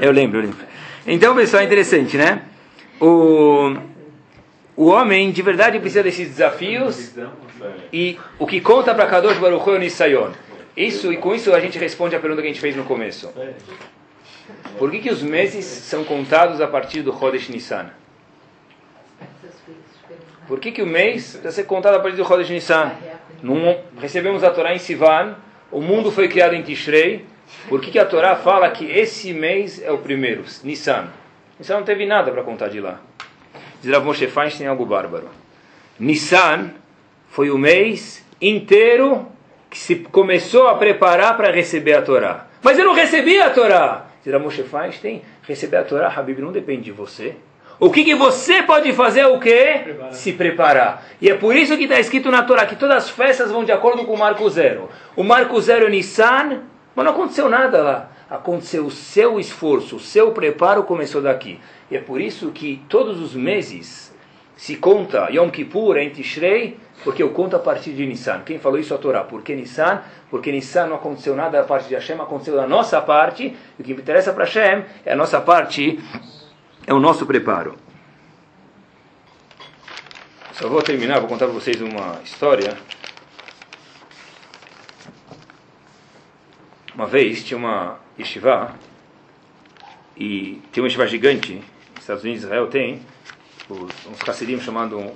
[0.01, 0.70] Eu lembro, eu lembro.
[1.12, 2.42] Então, pessoal, é interessante, né?
[3.00, 3.74] O,
[4.76, 7.16] o homem, de verdade, precisa desses desafios.
[7.92, 10.30] E o que conta para Kadosh Baruch Hu é Nisayon.
[10.76, 13.28] Isso, e com isso a gente responde a pergunta que a gente fez no começo.
[14.78, 17.90] Por que, que os meses são contados a partir do Chodesh Nissan?
[20.46, 22.92] Por que, que o mês deve ser contado a partir do Chodesh Nissan?
[23.42, 25.34] Num, recebemos a Torá em Sivan,
[25.72, 27.26] o mundo foi criado em Tishrei,
[27.68, 31.09] por que, que a Torá fala que esse mês é o primeiro, Nissan?
[31.59, 33.01] Nissan não teve nada para contar de lá.
[33.82, 35.28] Diz Rav Moshe Feinstein algo bárbaro.
[35.98, 36.70] Nissan
[37.28, 39.26] foi o mês inteiro
[39.68, 42.46] que se começou a preparar para receber a Torá.
[42.62, 44.07] Mas eu não recebi a Torá.
[44.22, 47.36] Diz Rav Moshe Feinstein, receber a Torá, Habib, não depende de você.
[47.78, 49.80] O que, que você pode fazer é o quê?
[49.82, 50.12] Preparar.
[50.12, 51.07] Se preparar.
[51.18, 53.72] E é por isso que está escrito na Torá que todas as festas vão de
[53.72, 54.90] acordo com o Marco Zero.
[55.16, 56.61] O Marco Zero é Nissan,
[56.95, 58.11] mas não aconteceu nada lá.
[58.28, 61.59] Aconteceu o seu esforço, o seu preparo começou daqui.
[61.91, 64.14] E é por isso que todos os meses
[64.57, 68.43] se conta Yom Kippur em Tishrei, porque eu conto a partir de Nissan.
[68.45, 69.24] Quem falou isso é a Torá.
[69.24, 70.03] Por que Nissan?
[70.30, 73.57] Porque Nissan não aconteceu nada da parte de Hashem, aconteceu da nossa parte.
[73.78, 75.99] E o que interessa para Hashem é a nossa parte,
[76.86, 77.74] é o nosso preparo.
[80.53, 82.76] Só vou terminar, vou contar para vocês uma história
[86.95, 88.74] Uma vez tinha uma yeshiva,
[90.16, 93.01] e tem uma yeshiva gigante, nos Estados Unidos Israel tem,
[93.70, 95.12] uns Hassidim chamados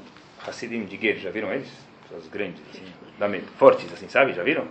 [0.46, 1.68] Hassidim de Ger, já viram eles?
[2.02, 4.32] Pessoas grandes, assim, fortes, assim, sabe?
[4.32, 4.66] Já viram?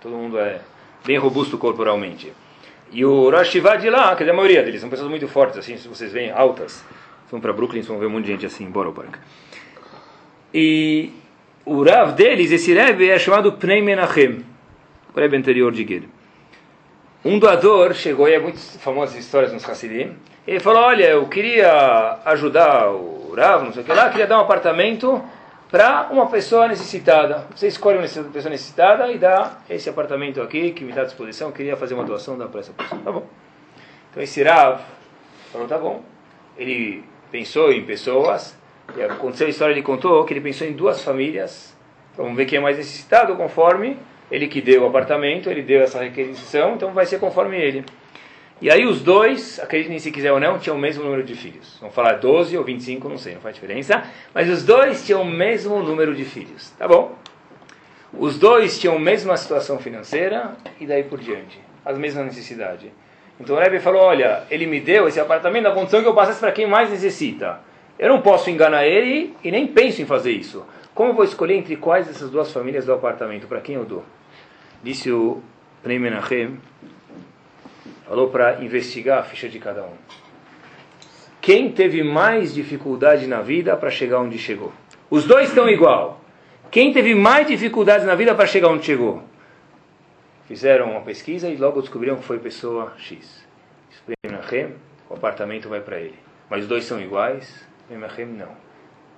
[0.00, 0.60] Todo mundo é
[1.04, 2.32] bem robusto corporalmente.
[2.90, 5.76] E o Rosh de lá, quer dizer, a maioria deles, são pessoas muito fortes, assim,
[5.76, 6.84] se vocês veem, altas.
[7.30, 9.16] Vão para Brooklyn, vão ver um monte de gente assim em Borough Park.
[10.52, 11.12] E
[11.64, 14.44] o Rav deles, esse Rebbe, é chamado Pnei Menachem,
[15.14, 16.04] o Rebbe anterior de Ger.
[17.24, 20.16] Um doador chegou, e é muito famosas histórias nos Hassidim,
[20.46, 24.38] ele falou, olha, eu queria ajudar o Rav, não sei o que lá, queria dar
[24.38, 25.20] um apartamento
[25.68, 27.44] para uma pessoa necessitada.
[27.54, 31.48] Você escolhe uma pessoa necessitada e dá esse apartamento aqui, que me está à disposição,
[31.48, 33.00] eu queria fazer uma doação, para essa pessoa.
[33.04, 33.26] Tá bom.
[34.10, 34.80] Então esse Rav
[35.52, 36.02] falou, tá bom.
[36.56, 38.56] Ele pensou em pessoas,
[38.96, 41.76] e aconteceu a história, ele contou que ele pensou em duas famílias,
[42.16, 43.98] vamos ver quem é mais necessitado, conforme
[44.30, 47.84] ele que deu o apartamento, ele deu essa requisição, então vai ser conforme ele.
[48.60, 51.76] E aí os dois, acreditem se quiser ou não, tinham o mesmo número de filhos.
[51.80, 54.02] Vamos falar 12 ou 25, não sei, não faz diferença.
[54.34, 56.70] Mas os dois tinham o mesmo número de filhos.
[56.72, 57.16] Tá bom?
[58.12, 61.60] Os dois tinham a mesma situação financeira e daí por diante.
[61.84, 62.90] As mesmas necessidades.
[63.38, 66.40] Então o Rebbe falou, olha, ele me deu esse apartamento na condição que eu passasse
[66.40, 67.60] para quem mais necessita.
[67.96, 70.66] Eu não posso enganar ele e nem penso em fazer isso.
[70.94, 73.46] Como vou escolher entre quais dessas duas famílias do apartamento?
[73.46, 74.04] Para quem eu dou?
[74.82, 75.42] Disse o
[75.82, 76.60] Pnei Menachem,
[78.06, 79.94] falou para investigar a ficha de cada um.
[81.40, 84.72] Quem teve mais dificuldade na vida para chegar onde chegou?
[85.10, 86.20] Os dois estão igual.
[86.70, 89.22] Quem teve mais dificuldades na vida para chegar onde chegou?
[90.46, 93.46] Fizeram uma pesquisa e logo descobriram que foi pessoa X.
[95.08, 96.18] O apartamento vai para ele.
[96.50, 97.66] Mas os dois são iguais?
[97.88, 98.50] Menachem não.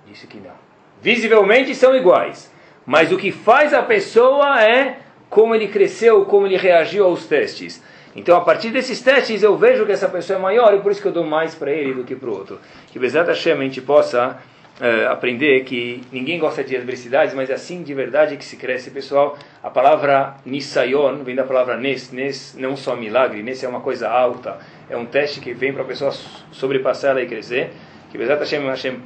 [0.07, 0.55] Disse que não.
[1.01, 2.51] Visivelmente são iguais.
[2.85, 4.99] Mas o que faz a pessoa é
[5.31, 7.81] como ele cresceu, como ele reagiu aos testes.
[8.13, 11.01] Então, a partir desses testes, eu vejo que essa pessoa é maior e por isso
[11.01, 12.59] que eu dou mais para ele do que para o outro.
[12.91, 14.37] Que Bezat Hashem a gente possa
[14.77, 18.91] uh, aprender que ninguém gosta de adversidades, mas é assim de verdade que se cresce.
[18.91, 22.11] Pessoal, a palavra Nisayon vem da palavra Nes.
[22.11, 24.59] Nes não só milagre, Nes é uma coisa alta.
[24.89, 26.11] É um teste que vem para a pessoa
[26.51, 27.71] sobrepassar ela e crescer.
[28.11, 28.99] Que Bezat Hashem, Hashem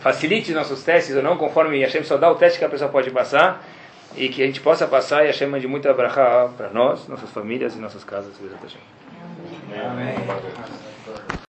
[0.00, 3.12] facilite nossos testes ou não, conforme Hashem só dá o teste que a pessoa pode
[3.12, 3.64] passar
[4.16, 7.74] e que a gente possa passar e Hashem mande muita brachá para nós, nossas famílias
[7.74, 8.32] e nossas casas.
[8.38, 10.14] Amém.
[10.16, 10.89] Amém.